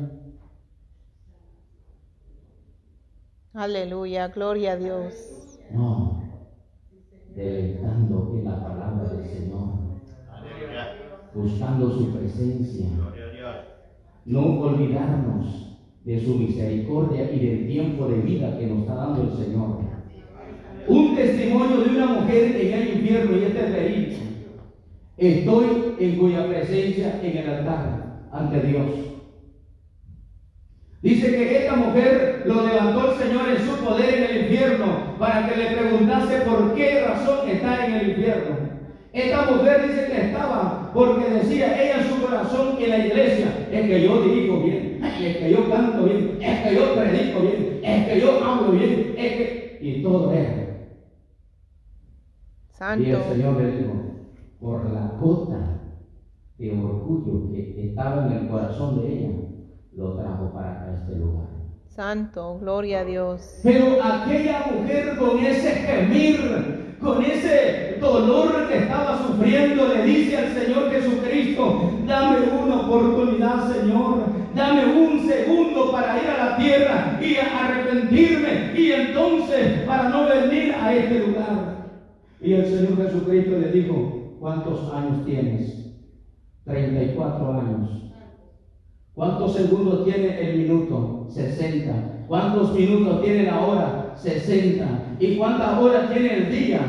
Aleluya. 3.53 4.27
Gloria 4.29 4.73
a 4.73 4.77
Dios. 4.77 5.59
No, 5.71 6.26
deleitando 7.37 8.33
en 8.35 8.45
la 8.45 8.63
palabra 8.63 9.09
del 9.13 9.23
Señor, 9.29 9.69
buscando 11.35 11.91
su 11.91 12.11
presencia, 12.17 12.87
no 14.25 14.59
olvidarnos 14.59 15.77
de 16.03 16.19
su 16.19 16.35
misericordia 16.35 17.31
y 17.31 17.39
del 17.45 17.67
tiempo 17.67 18.07
de 18.07 18.21
vida 18.21 18.57
que 18.57 18.65
nos 18.65 18.79
está 18.79 18.95
dando 18.95 19.21
el 19.21 19.31
Señor. 19.37 19.77
Un 20.87 21.15
testimonio 21.15 21.81
de 21.81 21.89
una 21.91 22.07
mujer 22.07 22.55
en 22.55 22.73
el 22.73 22.97
infierno 22.97 23.37
y 23.37 23.43
este 23.43 23.65
es 23.65 23.73
verídico. 23.73 24.21
Estoy 25.17 25.95
en 25.99 26.17
cuya 26.17 26.47
presencia 26.47 27.19
en 27.21 27.37
el 27.37 27.49
altar 27.49 28.27
ante 28.31 28.61
Dios. 28.61 28.85
Dice 31.03 31.29
que 31.29 31.57
esta 31.57 31.75
mujer 31.75 32.43
lo 32.47 32.65
levantó 32.65 33.11
el 33.11 33.17
Señor 33.17 33.49
en 33.49 33.57
su 33.59 33.85
poder 33.85 34.13
en 34.15 34.23
el 34.23 34.41
infierno 34.43 35.06
para 35.19 35.47
que 35.47 35.55
le 35.55 35.77
preguntase 35.77 36.41
por 36.41 36.73
qué 36.75 37.05
razón 37.05 37.49
está 37.49 37.85
en 37.85 37.93
el 37.93 38.09
infierno. 38.09 38.55
Esta 39.13 39.51
mujer 39.51 39.87
dice 39.87 40.07
que 40.07 40.21
estaba 40.27 40.91
porque 40.93 41.29
decía 41.29 41.81
ella 41.81 42.01
en 42.01 42.09
su 42.09 42.21
corazón 42.21 42.77
en 42.79 42.89
la 42.89 43.05
iglesia, 43.05 43.67
es 43.71 43.87
que 43.87 44.03
yo 44.03 44.21
dirijo 44.21 44.61
bien, 44.61 45.03
es 45.03 45.37
que 45.37 45.51
yo 45.51 45.69
canto 45.69 46.03
bien, 46.03 46.37
es 46.41 46.59
que 46.61 46.75
yo 46.75 46.95
predico 46.95 47.39
bien, 47.41 47.79
es 47.83 48.07
que 48.07 48.21
yo 48.21 48.43
hablo 48.43 48.71
bien, 48.71 49.15
es 49.17 49.33
que... 49.33 49.77
Y 49.81 50.01
todo 50.01 50.33
era. 50.33 50.67
Y 52.99 53.09
el 53.09 53.17
Santo. 53.17 53.33
Señor 53.33 53.61
le 53.61 53.77
dijo, 53.77 53.93
por 54.59 54.91
la 54.91 55.17
gota 55.19 55.81
de 56.57 56.71
orgullo 56.71 57.51
que 57.51 57.89
estaba 57.89 58.27
en 58.27 58.33
el 58.33 58.47
corazón 58.47 59.01
de 59.01 59.13
ella, 59.13 59.29
lo 59.93 60.15
trajo 60.15 60.51
para 60.53 60.93
este 60.93 61.15
lugar. 61.15 61.56
Santo. 61.97 62.59
Gloria 62.59 62.99
a 62.99 63.05
Dios. 63.05 63.59
Pero 63.63 63.97
aquella 64.03 64.67
mujer 64.71 65.17
con 65.17 65.39
ese 65.39 65.71
gemir, 65.71 66.95
con 67.01 67.23
ese 67.25 67.97
dolor 67.99 68.67
que 68.67 68.77
estaba 68.77 69.17
sufriendo, 69.25 69.87
le 69.87 70.03
dice 70.03 70.37
al 70.37 70.53
Señor 70.53 70.91
Jesucristo, 70.91 71.93
dame 72.05 72.49
una 72.63 72.81
oportunidad, 72.81 73.73
Señor, 73.73 74.25
dame 74.53 74.85
un 74.85 75.27
segundo 75.27 75.91
para 75.91 76.21
ir 76.21 76.29
a 76.29 76.45
la 76.45 76.57
tierra 76.57 77.19
y 77.19 77.37
arrepentirme 77.37 78.79
y 78.79 78.91
entonces 78.91 79.79
para 79.87 80.09
no 80.09 80.27
venir 80.27 80.75
a 80.75 80.93
este 80.93 81.17
lugar. 81.17 81.77
Y 82.39 82.53
el 82.53 82.65
Señor 82.67 82.97
Jesucristo 82.97 83.57
le 83.57 83.71
dijo, 83.71 84.35
¿cuántos 84.39 84.93
años 84.93 85.25
tienes? 85.25 85.95
34 86.63 87.53
años. 87.53 88.03
¿Cuántos 89.15 89.55
segundos 89.55 90.05
tiene 90.05 90.39
el 90.47 90.59
minuto? 90.59 91.16
60. 91.29 92.25
¿Cuántos 92.27 92.73
minutos 92.73 93.23
tiene 93.23 93.43
la 93.43 93.59
hora? 93.59 94.13
60. 94.15 95.15
¿Y 95.19 95.37
cuántas 95.37 95.79
horas 95.79 96.11
tiene 96.11 96.33
el 96.33 96.51
día? 96.51 96.79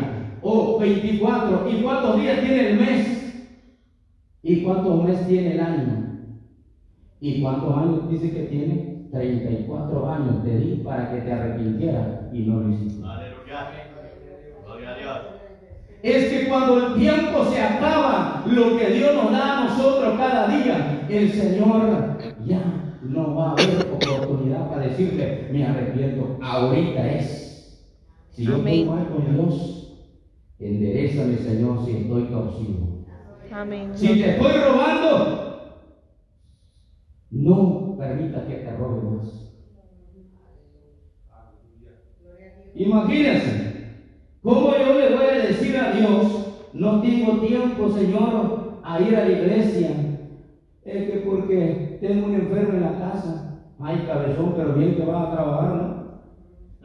Oh, 0.43 0.79
24. 0.79 1.69
¿Y 1.71 1.83
cuántos 1.83 2.21
días 2.21 2.41
tiene 2.41 2.71
el 2.71 2.81
mes? 2.81 3.45
¿Y 4.43 4.63
cuántos 4.63 5.05
meses 5.05 5.27
tiene 5.27 5.55
el 5.55 5.61
año? 5.61 6.09
¿Y 7.21 7.43
cuántos 7.43 7.77
años 7.77 8.11
dice 8.11 8.31
que 8.31 8.43
tiene? 8.45 8.99
34 9.11 10.11
años 10.11 10.45
te 10.45 10.59
di 10.59 10.83
para 10.85 11.11
que 11.11 11.23
te 11.23 11.33
arrepintieras 11.33 12.33
y 12.33 12.41
no 12.41 12.61
lo 12.61 12.71
hiciste. 12.71 13.03
Aleluya. 13.05 13.71
Gloria 14.65 14.91
a 14.91 14.99
Dios. 14.99 15.19
Es 16.03 16.31
que 16.31 16.49
cuando 16.49 16.87
el 16.87 16.95
tiempo 16.95 17.45
se 17.47 17.61
acaba, 17.61 18.45
lo 18.47 18.77
que 18.77 18.91
Dios 18.91 19.15
nos 19.15 19.33
da 19.33 19.59
a 19.59 19.65
nosotros 19.65 20.15
cada 20.17 20.47
día, 20.49 21.07
el 21.09 21.33
Señor 21.33 22.19
ya 22.47 22.63
no 23.03 23.35
va 23.35 23.49
a 23.49 23.53
haber 23.53 23.88
oportunidad 23.99 24.71
para 24.71 24.87
decirle, 24.87 25.49
me 25.53 25.65
arrepiento, 25.65 26.39
ahorita 26.41 27.15
es. 27.15 27.87
Si 28.31 28.45
yo 28.45 28.57
estoy 28.57 28.85
mal 28.85 29.09
con 29.09 29.35
Dios, 29.35 30.07
enderezame, 30.59 31.37
Señor, 31.39 31.85
si 31.85 31.97
estoy 31.97 32.25
torcido. 32.25 32.99
Amén. 33.51 33.91
Si 33.95 34.07
te 34.07 34.31
estoy 34.31 34.53
robando, 34.53 35.49
no 37.31 37.97
permita 37.99 38.47
que 38.47 38.55
te 38.55 38.77
robe 38.77 39.17
más. 39.17 39.49
Imagínense, 42.75 43.95
¿cómo 44.41 44.71
yo 44.71 44.99
le 44.99 45.17
voy 45.17 45.25
a 45.25 45.47
decir 45.47 45.77
a 45.77 45.93
Dios, 45.93 46.71
no 46.75 47.03
tengo 47.03 47.41
tiempo, 47.41 47.91
Señor, 47.91 48.81
a 48.85 49.01
ir 49.01 49.17
a 49.17 49.25
la 49.25 49.33
iglesia? 49.33 49.91
Es 50.85 51.11
que 51.11 51.19
porque 51.27 51.99
tengo 52.01 52.27
un 52.27 52.35
enfermo 52.35 52.75
en 52.75 52.83
la 52.83 52.99
casa. 52.99 53.48
Ay, 53.81 54.05
cabezón, 54.09 54.55
pero 54.57 54.73
bien 54.75 54.97
que 54.97 55.05
vas 55.05 55.29
a 55.29 55.33
trabajar, 55.33 55.77
¿no? 55.77 56.09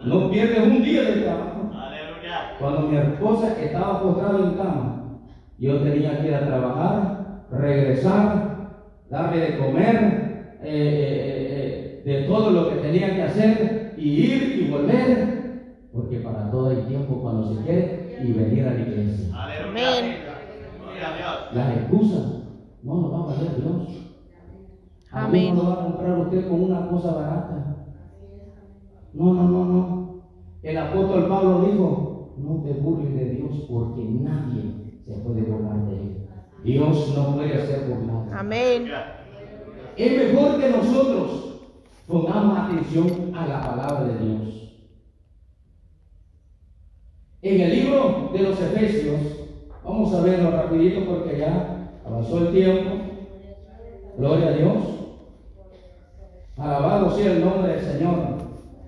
No 0.05 0.29
pierdes 0.29 0.67
un 0.67 0.83
día 0.83 1.01
de 1.01 1.21
trabajo. 1.21 1.71
Aleluya. 1.73 2.57
Cuando 2.59 2.81
mi 2.87 2.97
esposa 2.97 3.59
estaba 3.59 4.03
postrada 4.03 4.39
en 4.39 4.57
cama, 4.57 5.19
yo 5.57 5.79
tenía 5.81 6.21
que 6.21 6.27
ir 6.27 6.35
a 6.35 6.45
trabajar, 6.45 7.45
regresar, 7.49 8.83
darle 9.09 9.39
de 9.39 9.57
comer, 9.57 10.57
eh, 10.61 10.65
eh, 10.65 12.01
eh, 12.05 12.11
de 12.11 12.27
todo 12.27 12.51
lo 12.51 12.69
que 12.69 12.75
tenía 12.75 13.15
que 13.15 13.23
hacer, 13.23 13.95
y 13.97 14.09
ir 14.09 14.61
y 14.61 14.69
volver, 14.69 15.87
porque 15.91 16.17
para 16.17 16.51
todo 16.51 16.69
hay 16.69 16.83
tiempo 16.83 17.21
cuando 17.21 17.55
se 17.55 17.63
quiere 17.63 18.19
y 18.23 18.33
venir 18.33 18.67
a 18.67 18.73
la 18.73 18.79
iglesia. 18.81 19.35
Aleluya. 19.35 20.33
Las 21.53 21.77
excusas 21.77 22.43
no 22.83 23.01
nos 23.01 23.13
va 23.13 23.17
a 23.17 23.35
valer 23.35 23.55
Dios. 23.61 24.02
Amén. 25.13 25.55
lo 25.55 25.63
va 25.63 25.73
a 25.73 25.83
comprar 25.83 26.19
usted 26.19 26.47
con 26.47 26.63
una 26.63 26.89
cosa 26.89 27.13
barata. 27.13 27.75
No, 29.13 29.33
no, 29.33 29.43
no, 29.47 29.65
no. 29.65 30.23
El 30.63 30.77
apóstol 30.77 31.27
Pablo 31.27 31.61
dijo, 31.61 32.33
no 32.37 32.63
te 32.63 32.73
burles 32.73 33.13
de 33.13 33.29
Dios 33.35 33.67
porque 33.69 34.03
nadie 34.03 35.01
se 35.05 35.13
puede 35.19 35.43
burlar 35.43 35.85
de 35.87 35.95
él. 35.95 36.27
Dios 36.63 37.13
no 37.15 37.35
puede 37.35 37.67
ser 37.67 37.89
burlado. 37.89 38.25
Amén. 38.33 38.87
Es 39.95 40.33
mejor 40.33 40.59
que 40.59 40.69
nosotros 40.69 41.59
pongamos 42.07 42.57
atención 42.57 43.35
a 43.35 43.47
la 43.47 43.61
palabra 43.61 44.05
de 44.05 44.25
Dios. 44.25 44.53
En 47.41 47.61
el 47.61 47.69
libro 47.75 48.29
de 48.33 48.39
los 48.39 48.59
Efesios, 48.59 49.19
vamos 49.83 50.13
a 50.13 50.21
verlo 50.21 50.51
rapidito 50.51 51.05
porque 51.05 51.37
ya 51.37 51.91
avanzó 52.05 52.47
el 52.47 52.53
tiempo. 52.53 52.91
Gloria 54.17 54.47
a 54.47 54.51
Dios. 54.53 55.02
Alabado 56.57 57.15
sea 57.15 57.31
el 57.31 57.43
nombre 57.43 57.73
del 57.73 57.81
Señor. 57.83 58.37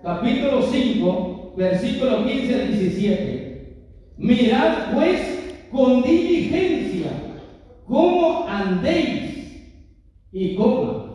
Capítulo 0.03 0.61
5, 0.61 1.53
versículo 1.57 2.23
15 2.23 2.53
al 2.53 2.67
17. 2.67 3.77
Mirad 4.17 4.93
pues 4.93 5.55
con 5.71 6.03
diligencia 6.03 7.09
cómo 7.87 8.45
andéis 8.47 9.63
y 10.31 10.55
cómo. 10.55 11.05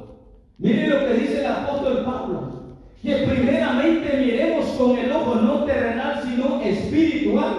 Mire 0.59 0.89
lo 0.89 1.07
que 1.07 1.15
dice 1.15 1.41
el 1.41 1.47
apóstol 1.47 2.05
Pablo. 2.05 2.77
Que 3.01 3.15
primeramente 3.15 4.17
miremos 4.19 4.67
con 4.71 4.99
el 4.99 5.13
ojo 5.13 5.37
no 5.37 5.65
terrenal, 5.65 6.21
sino 6.25 6.61
espiritual. 6.61 7.55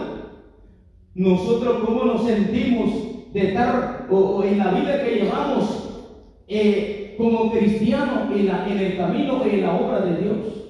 Nosotros 1.15 1.81
cómo 1.85 2.03
nos 2.03 2.25
sentimos 2.25 2.89
de 3.33 3.47
estar 3.47 4.07
o, 4.11 4.17
o 4.17 4.43
en 4.43 4.57
la 4.57 4.71
vida 4.71 5.01
que 5.03 5.15
llevamos 5.15 6.03
eh, 6.49 7.00
como 7.15 7.49
cristianos 7.49 8.25
en, 8.29 8.47
la- 8.47 8.61
en 8.63 8.79
el 8.79 8.93
camino 8.93 9.45
y 9.45 9.53
en 9.53 9.61
la 9.61 9.71
obra 9.73 10.01
de 10.01 10.15
Dios. 10.15 10.67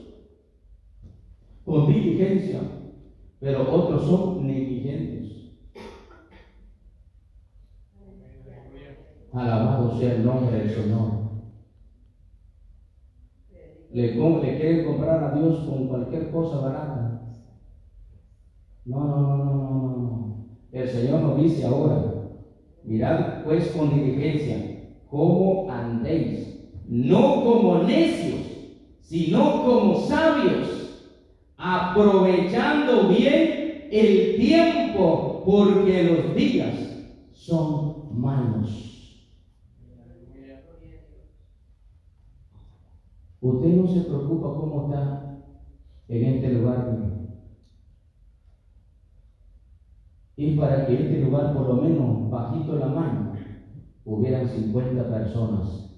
Con 1.65 1.87
diligencia, 1.87 2.69
pero 3.41 3.65
otros 3.67 4.03
son 4.03 4.33
negligentes. 4.37 5.47
Alabado 9.31 9.89
sea 9.89 10.11
el 10.11 10.23
nombre 10.23 10.53
del 10.53 10.69
Señor. 10.69 11.19
Le, 13.89 14.09
le 14.39 14.53
quieren 14.55 14.79
comprar 14.79 15.21
a 15.21 15.29
Dios 15.29 15.61
con 15.61 15.83
cualquier 15.83 16.27
cosa 16.27 16.57
barata. 16.57 17.13
No, 18.85 19.05
no, 19.05 19.19
no, 19.21 19.35
no, 19.35 20.01
no. 20.01 20.31
El 20.71 20.87
Señor 20.87 21.19
nos 21.19 21.35
dice 21.35 21.63
ahora, 21.63 22.09
mirad 22.83 23.27
pues 23.43 23.69
con 23.69 23.89
diligencia 23.89 24.70
cómo 25.11 25.65
andéis, 25.69 26.55
no 26.87 27.43
como 27.43 27.77
necios, 27.77 28.63
sino 29.01 29.61
como 29.61 29.97
sabios, 29.97 30.95
aprovechando 31.59 33.07
bien 33.07 33.61
el 33.91 34.37
tiempo, 34.37 35.41
porque 35.47 36.03
los 36.03 36.35
días 36.35 36.97
son 37.33 37.91
malos. 38.09 39.17
Usted 43.43 43.75
no 43.75 43.89
se 43.89 44.03
preocupa 44.03 44.55
cómo 44.55 44.81
está 44.81 45.19
en 46.09 46.25
este 46.25 46.53
lugar. 46.53 46.87
Y 50.39 50.53
para 50.53 50.85
que 50.87 50.99
este 50.99 51.19
lugar, 51.19 51.53
por 51.53 51.67
lo 51.67 51.77
menos 51.77 52.29
bajito 52.29 52.77
la 52.77 52.89
mano, 52.89 53.30
hubieran 54.05 54.47
50 54.47 55.09
personas 55.09 55.89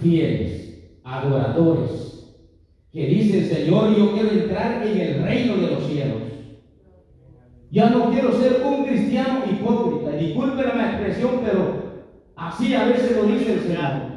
fieles, 0.00 0.98
adoradores, 1.04 2.14
que 2.92 3.06
dicen, 3.06 3.44
Señor, 3.46 3.96
yo 3.96 4.12
quiero 4.12 4.30
entrar 4.30 4.86
en 4.86 5.00
el 5.00 5.22
reino 5.22 5.56
de 5.56 5.70
los 5.70 5.86
cielos. 5.86 6.22
Ya 7.70 7.90
no 7.90 8.10
quiero 8.10 8.32
ser 8.38 8.62
un 8.64 8.84
cristiano 8.84 9.40
hipócrita. 9.50 10.16
Disculpen 10.16 10.78
la 10.78 10.92
expresión, 10.92 11.40
pero 11.44 12.04
así 12.36 12.72
a 12.72 12.84
veces 12.84 13.16
lo 13.16 13.24
dice 13.24 13.54
el 13.54 13.60
Señor. 13.60 14.14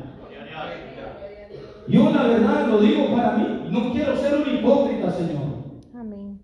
Yo 1.87 2.11
la 2.11 2.27
verdad 2.27 2.67
lo 2.67 2.81
digo 2.81 3.15
para 3.15 3.37
mí. 3.37 3.69
No 3.71 3.91
quiero 3.93 4.15
ser 4.17 4.35
un 4.35 4.55
hipócrita, 4.55 5.11
Señor. 5.11 5.63
Amén. 5.95 6.39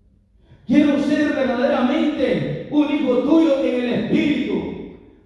Quiero 0.66 0.98
ser 0.98 1.34
verdaderamente 1.34 2.68
un 2.70 2.90
hijo 2.90 3.18
tuyo 3.18 3.62
en 3.62 3.84
el 3.84 3.92
espíritu, 3.92 4.33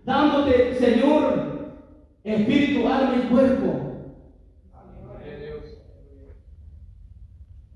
dándote, 0.09 0.75
Señor, 0.75 1.75
espíritu, 2.25 2.89
alma 2.89 3.23
y 3.23 3.29
cuerpo. 3.29 3.67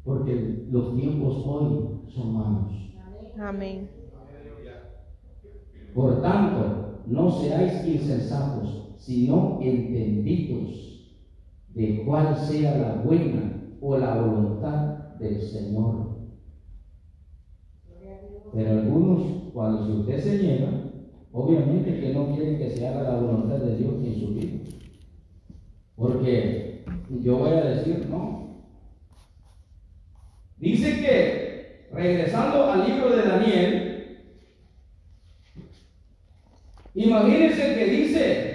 Porque 0.03 0.67
los 0.71 0.97
tiempos 0.97 1.45
hoy 1.47 2.09
son 2.09 2.33
malos. 2.33 2.73
Amén. 3.39 3.91
Por 5.95 6.23
tanto, 6.23 7.03
no 7.07 7.31
seáis 7.31 7.87
insensatos, 7.87 8.95
sino 8.97 9.59
entendidos 9.61 11.15
de 11.69 12.03
cuál 12.05 12.35
sea 12.35 12.79
la 12.79 13.03
buena 13.03 13.77
o 13.81 13.99
la 13.99 14.23
voluntad 14.23 15.19
del 15.19 15.41
Señor. 15.41 16.13
Pero 18.55 18.71
algunos, 18.71 19.53
cuando 19.53 20.01
usted 20.01 20.19
se 20.19 20.43
niega, 20.43 20.92
obviamente 21.33 22.01
que 22.01 22.13
no 22.13 22.35
quieren 22.35 22.59
que 22.59 22.71
se 22.71 22.87
haga 22.87 23.03
la 23.03 23.17
voluntad 23.17 23.57
de 23.57 23.77
Dios 23.77 23.95
en 24.05 24.21
su 24.21 24.29
vida. 24.35 24.59
Porque 25.97 26.85
yo 27.21 27.39
voy 27.39 27.51
a 27.51 27.65
decir, 27.65 28.07
no. 28.09 28.65
Dice 30.59 31.01
que, 31.01 31.89
regresando 31.93 32.71
al 32.71 32.87
libro 32.87 33.11
de 33.11 33.23
Daniel, 33.23 34.29
imagínense 36.95 37.75
que 37.75 37.85
dice 37.87 38.53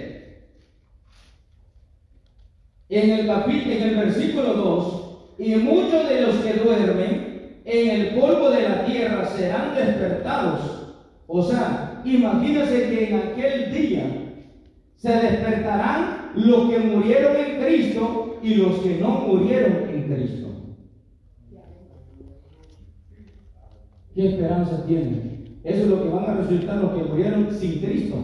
en 2.88 3.10
el 3.10 3.26
capítulo, 3.26 3.74
en 3.74 3.82
el 3.82 3.96
versículo 3.96 4.54
2, 4.54 5.38
y 5.38 5.54
muchos 5.56 6.08
de 6.08 6.20
los 6.22 6.36
que 6.36 6.54
duermen 6.54 7.60
en 7.64 7.88
el 7.88 8.18
polvo 8.18 8.50
de 8.50 8.62
la 8.62 8.84
tierra 8.86 9.26
serán 9.26 9.74
despertados. 9.74 10.96
O 11.26 11.42
sea, 11.42 11.87
imagínense 12.04 12.90
que 12.90 13.08
en 13.08 13.18
aquel 13.18 13.72
día 13.72 14.04
se 14.96 15.12
despertarán 15.12 16.32
los 16.34 16.70
que 16.70 16.78
murieron 16.78 17.36
en 17.36 17.64
Cristo 17.64 18.38
y 18.42 18.54
los 18.54 18.78
que 18.78 18.98
no 18.98 19.20
murieron 19.20 19.88
en 19.88 20.02
Cristo. 20.12 20.48
¿Qué 24.14 24.28
esperanza 24.30 24.84
tienen? 24.86 25.60
Eso 25.62 25.82
es 25.82 25.86
lo 25.88 26.02
que 26.02 26.08
van 26.08 26.24
a 26.24 26.34
resultar 26.34 26.78
los 26.78 26.92
que 26.92 27.08
murieron 27.08 27.52
sin 27.52 27.80
Cristo. 27.80 28.16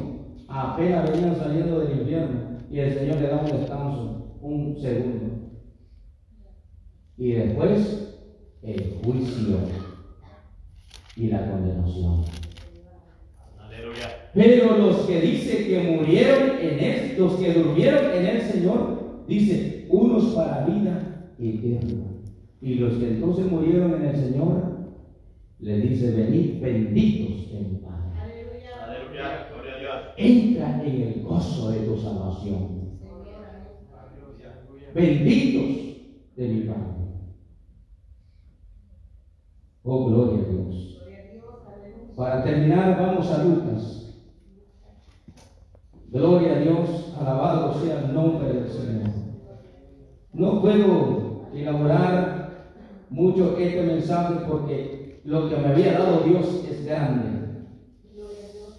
Apenas 0.48 1.10
venían 1.10 1.36
saliendo 1.36 1.80
del 1.80 2.00
infierno 2.00 2.58
y 2.70 2.80
el 2.80 2.94
Señor 2.94 3.20
le 3.20 3.28
da 3.28 3.40
un 3.40 3.60
descanso, 3.60 4.38
un 4.40 4.76
segundo. 4.80 5.50
Y 7.16 7.32
después 7.32 8.12
el 8.62 8.98
juicio 9.04 9.58
y 11.16 11.28
la 11.28 11.50
condenación. 11.50 12.24
Pero 14.34 14.76
los 14.78 14.96
que 15.06 15.20
dice 15.20 15.68
que 15.68 15.78
murieron 15.80 16.58
en 16.60 16.80
él, 16.80 17.14
los 17.16 17.34
que 17.34 17.52
durmieron 17.52 18.10
en 18.12 18.26
el 18.26 18.42
Señor, 18.42 19.24
dice, 19.28 19.86
unos 19.88 20.34
para 20.34 20.66
vida 20.66 21.30
eterna. 21.38 22.04
Y 22.60 22.74
los 22.74 22.94
que 22.94 23.10
entonces 23.10 23.46
murieron 23.46 23.94
en 23.94 24.06
el 24.06 24.16
Señor, 24.16 24.74
le 25.60 25.80
dice, 25.80 26.10
venid 26.10 26.60
benditos 26.60 27.52
de 27.52 27.60
mi 27.60 27.76
Padre. 27.76 28.10
Aleluya. 28.82 29.48
Gloria 29.52 29.74
a 29.74 29.78
Dios. 29.78 30.02
Entra 30.16 30.84
en 30.84 31.00
el 31.00 31.22
gozo 31.22 31.70
de 31.70 31.80
tu 31.80 31.96
salvación. 31.96 32.84
Benditos 34.94 36.36
de 36.36 36.48
mi 36.48 36.60
Padre. 36.62 36.94
Oh, 39.84 40.06
gloria 40.06 40.42
a 40.42 40.50
Dios. 40.50 41.00
Para 42.16 42.42
terminar, 42.42 42.98
vamos 42.98 43.30
a 43.30 43.44
Lucas. 43.44 44.03
Gloria 46.14 46.52
a 46.52 46.58
Dios, 46.60 47.12
alabado 47.20 47.74
sea 47.82 48.04
el 48.04 48.14
nombre 48.14 48.52
del 48.52 48.68
Señor. 48.68 49.10
No 50.32 50.62
puedo 50.62 51.48
elaborar 51.52 52.68
mucho 53.10 53.56
este 53.58 53.82
mensaje 53.82 54.34
porque 54.48 55.20
lo 55.24 55.48
que 55.48 55.56
me 55.56 55.66
había 55.66 55.98
dado 55.98 56.20
Dios 56.20 56.64
es 56.70 56.86
grande. 56.86 57.64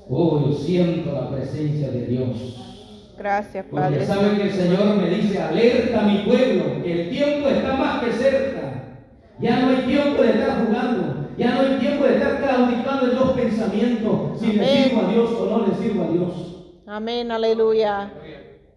Oh, 0.08 0.46
yo 0.48 0.54
siento 0.54 1.12
la 1.12 1.30
presencia 1.30 1.92
de 1.92 2.06
Dios. 2.06 3.14
Gracias, 3.18 3.66
Porque 3.70 3.84
Padre. 3.84 4.06
saben 4.06 4.38
que 4.38 4.44
el 4.44 4.52
Señor 4.54 4.96
me 4.96 5.10
dice, 5.10 5.42
alerta 5.42 6.06
a 6.06 6.08
mi 6.08 6.20
pueblo, 6.20 6.84
que 6.84 7.02
el 7.02 7.10
tiempo 7.10 7.50
está 7.50 7.76
más 7.76 8.02
que 8.02 8.14
cerca. 8.14 9.02
Ya 9.42 9.60
no 9.60 9.70
hay 9.72 9.86
tiempo 9.86 10.24
de 10.24 10.30
estar 10.30 10.66
jugando, 10.66 11.28
ya 11.38 11.56
no 11.56 11.60
hay 11.60 11.80
tiempo 11.80 12.06
de 12.06 12.16
estar 12.16 12.42
claudicando 12.42 13.12
en 13.12 13.18
dos 13.18 13.32
pensamientos, 13.32 14.40
si 14.40 14.54
le 14.54 14.66
sirvo 14.66 15.02
a 15.02 15.12
Dios 15.12 15.32
o 15.32 15.46
no 15.48 15.68
le 15.68 15.76
sirvo 15.76 16.04
a 16.06 16.08
Dios. 16.08 16.55
Amén, 16.88 17.32
aleluya. 17.32 18.14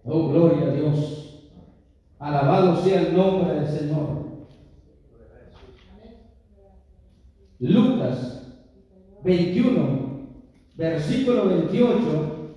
Oh, 0.02 0.30
gloria 0.30 0.68
a 0.68 0.70
Dios. 0.70 1.50
Alabado 2.18 2.82
sea 2.82 3.02
el 3.02 3.14
nombre 3.14 3.54
del 3.54 3.66
Señor. 3.66 4.28
Lucas 7.59 8.56
21, 9.22 10.28
versículo 10.76 11.48
28, 11.48 12.56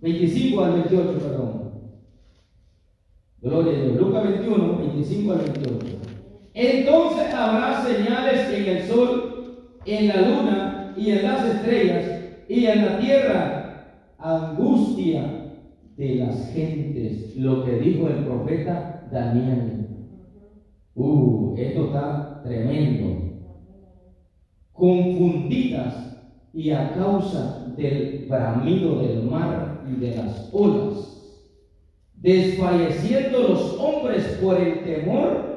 25 0.00 0.64
al 0.64 0.72
28, 0.72 1.18
perdón. 1.18 1.72
Gloria 3.40 3.72
a 3.72 3.82
Dios. 3.84 3.96
Lucas 3.96 4.24
21, 4.24 4.78
25 4.78 5.32
al 5.32 5.38
28. 5.38 5.86
Entonces 6.52 7.32
habrá 7.32 7.86
señales 7.86 8.52
en 8.52 8.64
el 8.66 8.86
sol, 8.86 9.78
en 9.86 10.08
la 10.08 10.20
luna 10.20 10.94
y 10.94 11.10
en 11.12 11.22
las 11.22 11.44
estrellas, 11.46 12.04
y 12.48 12.66
en 12.66 12.84
la 12.84 12.98
tierra 12.98 13.57
angustia 14.18 15.54
de 15.96 16.14
las 16.16 16.52
gentes, 16.52 17.36
lo 17.36 17.64
que 17.64 17.78
dijo 17.78 18.08
el 18.08 18.24
profeta 18.24 19.08
Daniel. 19.10 19.86
Uh, 20.94 21.54
esto 21.56 21.86
está 21.86 22.40
tremendo. 22.44 23.28
Confundidas 24.72 26.18
y 26.52 26.70
a 26.70 26.92
causa 26.94 27.72
del 27.76 28.26
bramido 28.28 29.00
del 29.00 29.22
mar 29.22 29.84
y 29.88 30.00
de 30.00 30.16
las 30.16 30.50
olas, 30.52 31.54
desfalleciendo 32.14 33.48
los 33.48 33.78
hombres 33.78 34.38
por 34.42 34.60
el 34.60 34.82
temor 34.82 35.48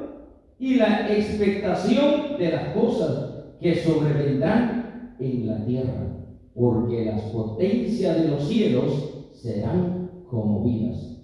y 0.58 0.76
la 0.76 1.12
expectación 1.12 2.38
de 2.38 2.50
las 2.52 2.68
cosas 2.74 3.56
que 3.60 3.74
sobrevendrán 3.76 5.14
en 5.18 5.46
la 5.46 5.64
tierra, 5.64 6.21
porque 6.54 7.04
las 7.06 7.22
potencias 7.22 8.22
de 8.22 8.28
los 8.28 8.46
cielos 8.46 9.26
serán 9.32 10.10
conmovidas. 10.28 11.20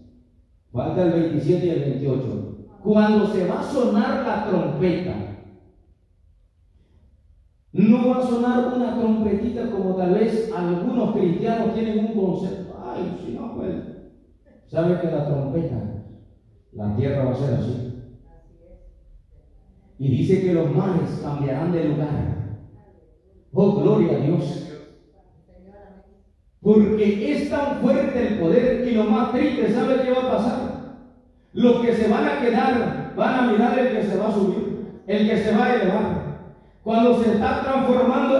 Falta 0.72 1.02
el 1.02 1.12
27 1.12 1.66
y 1.66 1.70
el 1.70 1.80
28. 1.80 2.56
Cuando 2.82 3.26
se 3.26 3.46
va 3.46 3.60
a 3.60 3.62
sonar 3.62 4.26
la 4.26 4.48
trompeta, 4.48 5.28
no 7.72 8.08
va 8.08 8.18
a 8.18 8.26
sonar 8.26 8.74
una 8.74 8.98
trompetita 8.98 9.70
como 9.70 9.94
tal 9.94 10.14
vez 10.14 10.50
algunos 10.54 11.14
cristianos 11.14 11.74
tienen 11.74 11.98
un 11.98 12.14
concepto. 12.14 12.74
Ay, 12.84 13.18
si 13.24 13.32
no, 13.32 13.54
pues. 13.56 13.74
¿Sabe 14.66 15.00
que 15.00 15.06
la 15.06 15.26
trompeta, 15.26 16.04
la 16.72 16.96
tierra 16.96 17.24
va 17.24 17.32
a 17.32 17.36
ser 17.36 17.54
así? 17.54 17.88
Y 19.98 20.08
dice 20.08 20.42
que 20.42 20.52
los 20.52 20.74
mares 20.74 21.20
cambiarán 21.22 21.72
de 21.72 21.88
lugar. 21.88 22.58
Oh, 23.52 23.72
gloria 23.80 24.16
a 24.16 24.20
Dios. 24.20 24.68
Porque 26.62 27.32
es 27.32 27.50
tan 27.50 27.80
fuerte 27.80 28.26
el 28.26 28.38
poder 28.38 28.86
y 28.88 28.94
lo 28.94 29.04
más 29.04 29.32
triste, 29.32 29.72
¿sabe 29.72 30.02
qué 30.02 30.10
va 30.10 30.22
a 30.22 30.36
pasar? 30.36 30.58
Los 31.52 31.80
que 31.80 31.94
se 31.94 32.08
van 32.08 32.26
a 32.26 32.40
quedar 32.40 33.12
van 33.16 33.34
a 33.34 33.52
mirar 33.52 33.78
el 33.78 33.96
que 33.96 34.02
se 34.02 34.16
va 34.16 34.28
a 34.28 34.32
subir, 34.32 35.02
el 35.06 35.28
que 35.28 35.38
se 35.38 35.56
va 35.56 35.64
a 35.64 35.74
elevar. 35.74 36.28
Cuando 36.82 37.22
se 37.22 37.32
está 37.32 37.62
transformando 37.62 38.37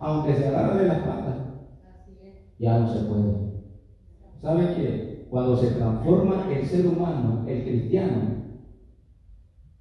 Aunque 0.00 0.34
se 0.34 0.48
agarre 0.48 0.82
de 0.82 0.88
las 0.88 0.98
patas, 0.98 1.36
ya 2.58 2.78
no 2.78 2.92
se 2.92 3.04
puede. 3.04 3.48
¿Sabe 4.40 4.74
qué? 4.76 5.26
Cuando 5.30 5.56
se 5.56 5.72
transforma 5.72 6.46
el 6.50 6.64
ser 6.66 6.86
humano, 6.86 7.44
el 7.46 7.64
cristiano, 7.64 8.38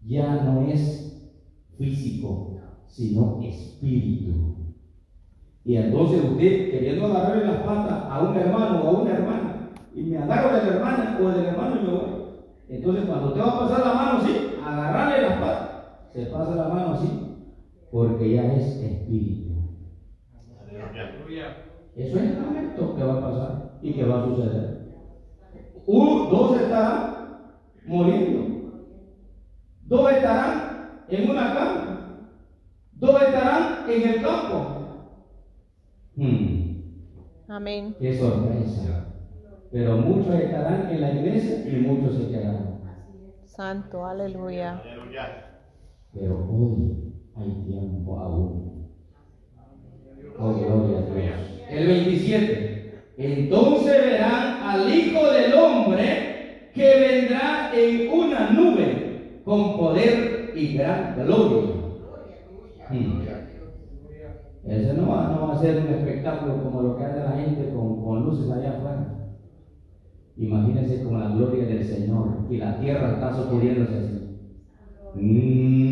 ya 0.01 0.43
no 0.43 0.61
es 0.68 1.32
físico, 1.78 2.57
sino 2.88 3.39
espíritu. 3.43 4.74
Y 5.63 5.76
entonces 5.76 6.24
usted, 6.24 6.72
queriendo 6.72 7.05
agarrarle 7.05 7.45
las 7.45 7.61
patas 7.63 8.03
a 8.09 8.24
un 8.24 8.36
hermano 8.36 8.84
o 8.84 8.88
a 8.88 9.01
una 9.01 9.11
hermana, 9.11 9.70
y 9.93 10.03
me 10.03 10.18
agarro 10.18 10.55
de 10.55 10.65
la 10.65 10.76
hermana 10.76 11.20
o 11.22 11.28
del 11.30 11.45
hermano 11.45 11.76
y 11.82 11.86
voy. 11.86 11.99
Entonces 12.70 13.05
cuando 13.05 13.34
te 13.34 13.39
va 13.39 13.47
a 13.47 13.59
pasar 13.59 13.86
la 13.86 13.93
mano 13.93 14.18
así, 14.20 14.32
agarrarle 14.65 15.22
las 15.30 15.39
patas, 15.39 15.70
se 16.13 16.26
pasa 16.28 16.55
la 16.55 16.68
mano 16.70 16.93
así, 16.93 17.09
porque 17.91 18.34
ya 18.34 18.53
es 18.53 18.82
espíritu. 18.82 19.47
Eso 21.98 22.20
es 22.20 22.39
momento 22.39 22.95
que 22.95 23.04
va 23.04 23.14
a 23.18 23.22
pasar 23.22 23.80
y 23.82 23.91
que 23.91 24.06
va 24.06 24.22
a 24.22 24.26
suceder. 24.26 24.78
Un, 25.88 26.30
dos 26.30 26.62
estarán 26.62 27.58
muriendo. 27.88 28.91
Dos 29.82 30.12
estarán 30.12 31.02
en 31.10 31.30
una 31.32 31.54
cama. 31.56 32.30
Dos 32.91 33.20
estarán 33.20 33.89
en 33.89 34.10
el 34.10 34.22
campo. 34.22 34.66
Hmm, 36.16 36.82
Amén. 37.48 37.95
qué 38.00 38.14
sorpresa. 38.16 39.06
Pero 39.72 39.98
muchos 39.98 40.36
estarán 40.36 40.91
en 40.91 41.02
la 41.02 41.14
iglesia 41.14 41.68
y 41.68 41.82
muchos 41.82 42.16
se 42.16 42.30
quedarán. 42.30 42.80
Santo, 43.45 44.06
aleluya. 44.06 44.82
Aleluya. 44.82 45.62
Pero 46.14 46.48
hoy 46.48 47.14
hay 47.36 47.64
tiempo 47.66 48.20
aún. 48.20 48.88
Oh, 50.38 50.54
gloria 50.54 51.00
a 51.00 51.02
Dios. 51.02 51.57
El 51.70 51.88
27. 51.88 53.03
Entonces 53.18 54.05
verán 54.05 54.61
al 54.63 54.93
Hijo 54.93 55.32
del 55.32 55.53
Hombre 55.53 56.70
que 56.74 56.99
vendrá 56.99 57.72
en 57.74 58.11
una 58.11 58.51
nube 58.51 59.41
con 59.43 59.78
poder 59.78 60.53
y 60.55 60.74
gran 60.74 61.15
gloria. 61.15 61.72
Hmm. 62.89 63.22
Ese 64.68 64.93
no 64.93 65.09
va, 65.09 65.28
no 65.30 65.47
va 65.47 65.53
a 65.53 65.61
ser 65.61 65.78
un 65.78 65.93
espectáculo 65.93 66.61
como 66.61 66.82
lo 66.82 66.97
que 66.97 67.05
hace 67.05 67.20
la 67.20 67.32
gente 67.32 67.70
con, 67.74 68.03
con 68.03 68.26
luces 68.26 68.51
allá 68.51 68.78
afuera. 68.78 69.18
Imagínense 70.38 71.03
con 71.03 71.20
la 71.20 71.30
gloria 71.30 71.65
del 71.65 71.84
Señor 71.84 72.45
y 72.49 72.57
la 72.57 72.80
tierra 72.80 73.13
está 73.13 73.34
sacudiéndose 73.34 73.97
así. 73.97 74.28
Mm. 75.15 75.88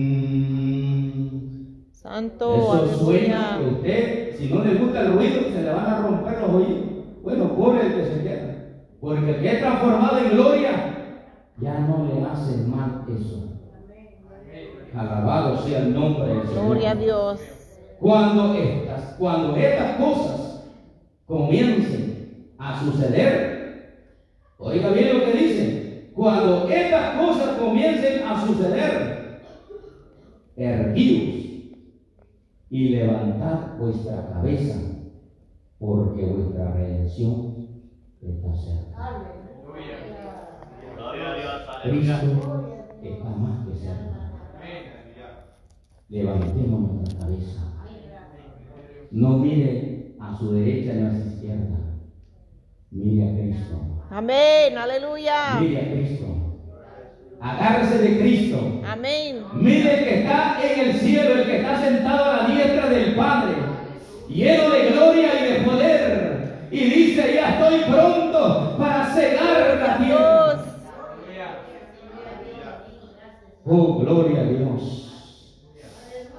Santo, 1.92 2.86
Eso 2.86 3.06
suena 3.06 3.58
que 3.60 3.66
usted, 3.68 4.25
si 4.38 4.54
no 4.54 4.64
le 4.64 4.76
gusta 4.76 5.02
el 5.02 5.14
ruido, 5.14 5.42
se 5.52 5.62
le 5.62 5.70
van 5.72 5.86
a 5.86 6.02
romper 6.02 6.40
los 6.42 6.50
oídos. 6.50 6.86
Bueno, 7.24 7.56
pobre 7.56 7.88
el 7.88 7.96
que 7.96 8.06
se 8.06 8.24
queda. 8.24 8.56
Porque 9.00 9.30
el 9.30 9.42
que 9.42 9.52
es 9.54 9.60
transformado 9.60 10.18
en 10.18 10.30
gloria, 10.32 10.72
ya 11.58 11.80
no 11.80 12.06
le 12.06 12.24
hace 12.26 12.58
mal 12.68 13.06
eso. 13.10 13.44
Alabado 14.96 15.58
sea 15.58 15.80
el 15.80 15.94
nombre 15.94 16.28
del 16.28 16.48
Señor. 16.48 16.66
Gloria 16.66 16.92
a 16.92 16.96
Dios. 16.96 17.40
Cuando 18.00 18.54
estas, 18.54 19.16
cuando 19.18 19.56
estas 19.56 19.98
cosas 19.98 20.70
comiencen 21.26 22.54
a 22.58 22.80
suceder, 22.80 24.06
oiga 24.58 24.90
bien 24.90 25.18
lo 25.18 25.26
que 25.26 25.32
dice, 25.34 26.12
cuando 26.14 26.70
estas 26.70 27.18
cosas 27.18 27.58
comiencen 27.58 28.24
a 28.24 28.46
suceder, 28.46 29.42
erguíos 30.56 31.45
y 32.70 32.90
levantad 32.90 33.78
vuestra 33.78 34.30
cabeza, 34.30 34.80
porque 35.80 36.26
vuestra 36.26 36.74
redención 36.74 37.56
está 38.22 38.56
cerca. 38.56 39.22
Gloria 40.96 41.32
a 41.32 41.36
Dios. 41.36 41.70
Aleluya. 41.84 42.20
Cristo 42.20 42.88
está 43.04 43.30
más 43.30 43.68
que 43.68 43.76
cerca. 43.76 44.16
Levantemos 46.10 46.92
nuestra 46.92 47.20
cabeza. 47.20 47.62
No 49.12 49.38
mire 49.38 50.16
a 50.20 50.36
su 50.38 50.54
derecha 50.54 50.94
ni 50.94 51.02
a 51.04 51.12
su 51.12 51.30
izquierda. 51.30 51.78
Mire 52.92 53.30
a 53.30 53.36
Cristo. 53.36 54.04
Amén, 54.10 54.78
aleluya. 54.78 55.60
Mire 55.60 55.82
a 55.82 55.92
Cristo. 55.92 56.26
Agárrese 57.42 57.98
de 58.00 58.20
Cristo. 58.20 58.82
Amén. 58.86 59.44
Mire 59.54 60.00
el 60.00 60.06
que 60.06 60.20
está 60.20 60.58
en 60.64 60.90
el 60.90 60.94
cielo, 60.96 61.36
el 61.36 61.46
que 61.46 61.58
está 61.58 61.82
sentado 61.82 62.24
a 62.24 62.38
la 62.38 62.45
Padre, 63.16 63.54
lleno 64.30 64.70
de 64.70 64.92
gloria 64.92 65.30
y 65.40 65.54
de 65.54 65.60
poder. 65.60 66.68
Y 66.72 66.84
dice, 66.86 67.36
ya 67.36 67.52
estoy 67.52 67.80
pronto 67.90 68.76
para 68.78 69.14
cegar 69.14 69.78
la 69.80 69.98
tierra. 69.98 70.46
Oh, 73.68 74.00
gloria 74.00 74.42
a 74.42 74.44
Dios. 74.44 75.06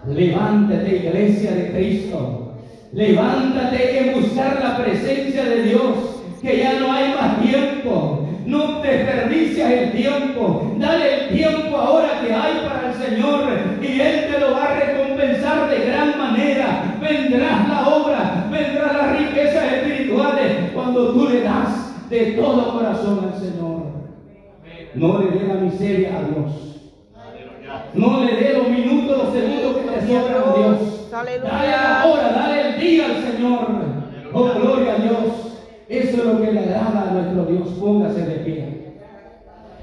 Levántate, 0.06 0.96
iglesia 0.96 1.50
de 1.52 1.72
Cristo. 1.72 2.54
Levántate 2.92 3.98
en 3.98 4.20
buscar 4.20 4.60
la 4.62 4.76
presencia 4.76 5.44
de 5.44 5.62
Dios, 5.64 6.22
que 6.40 6.58
ya 6.58 6.78
no 6.78 6.92
hay 6.92 7.12
más 7.14 7.40
tiempo. 7.40 8.28
No 8.46 8.80
desperdicias 8.80 9.72
el 9.72 9.92
tiempo. 9.92 10.76
Dale 10.78 11.24
el 11.24 11.28
tiempo 11.36 11.76
ahora 11.76 12.20
que 12.24 12.32
hay 12.32 12.60
para 12.64 12.92
el 12.92 12.94
Señor 12.94 13.42
y 13.82 14.00
Él 14.00 14.32
te 14.32 14.38
lo 14.38 14.52
va 14.52 14.64
a 14.64 14.80
recompensar 14.80 15.68
de 15.68 15.84
gran 15.84 16.16
manera. 16.16 16.95
Vendrás 17.08 17.68
la 17.68 17.88
obra, 17.88 18.48
vendrán 18.50 18.96
las 18.96 19.18
riquezas 19.18 19.72
espirituales 19.72 20.72
cuando 20.74 21.12
tú 21.12 21.28
le 21.28 21.42
das 21.42 22.08
de 22.10 22.32
todo 22.32 22.72
corazón 22.72 23.30
al 23.32 23.40
Señor. 23.40 23.82
No 24.94 25.18
le 25.18 25.38
dé 25.38 25.46
la 25.46 25.54
miseria 25.54 26.18
a 26.18 26.22
Dios. 26.22 26.92
No 27.94 28.24
le 28.24 28.36
dé 28.36 28.54
los 28.54 28.68
minutos, 28.68 29.18
los 29.18 29.32
segundos 29.32 29.76
que 29.76 30.00
te 30.00 30.06
sobran 30.06 30.34
a 30.34 30.56
Dios. 30.56 31.10
Dale 31.10 31.38
la 31.38 32.06
hora, 32.06 32.32
dale 32.32 32.70
el 32.70 32.80
día 32.80 33.06
al 33.06 33.32
Señor. 33.32 33.66
Oh, 34.32 34.50
gloria 34.60 34.94
a 34.94 34.98
Dios. 34.98 35.62
Eso 35.88 36.16
es 36.16 36.24
lo 36.24 36.40
que 36.40 36.52
le 36.52 36.60
agrada 36.60 37.08
a 37.08 37.12
nuestro 37.12 37.44
Dios. 37.44 37.68
Póngase 37.78 38.26
de 38.26 38.36
pie. 38.40 38.65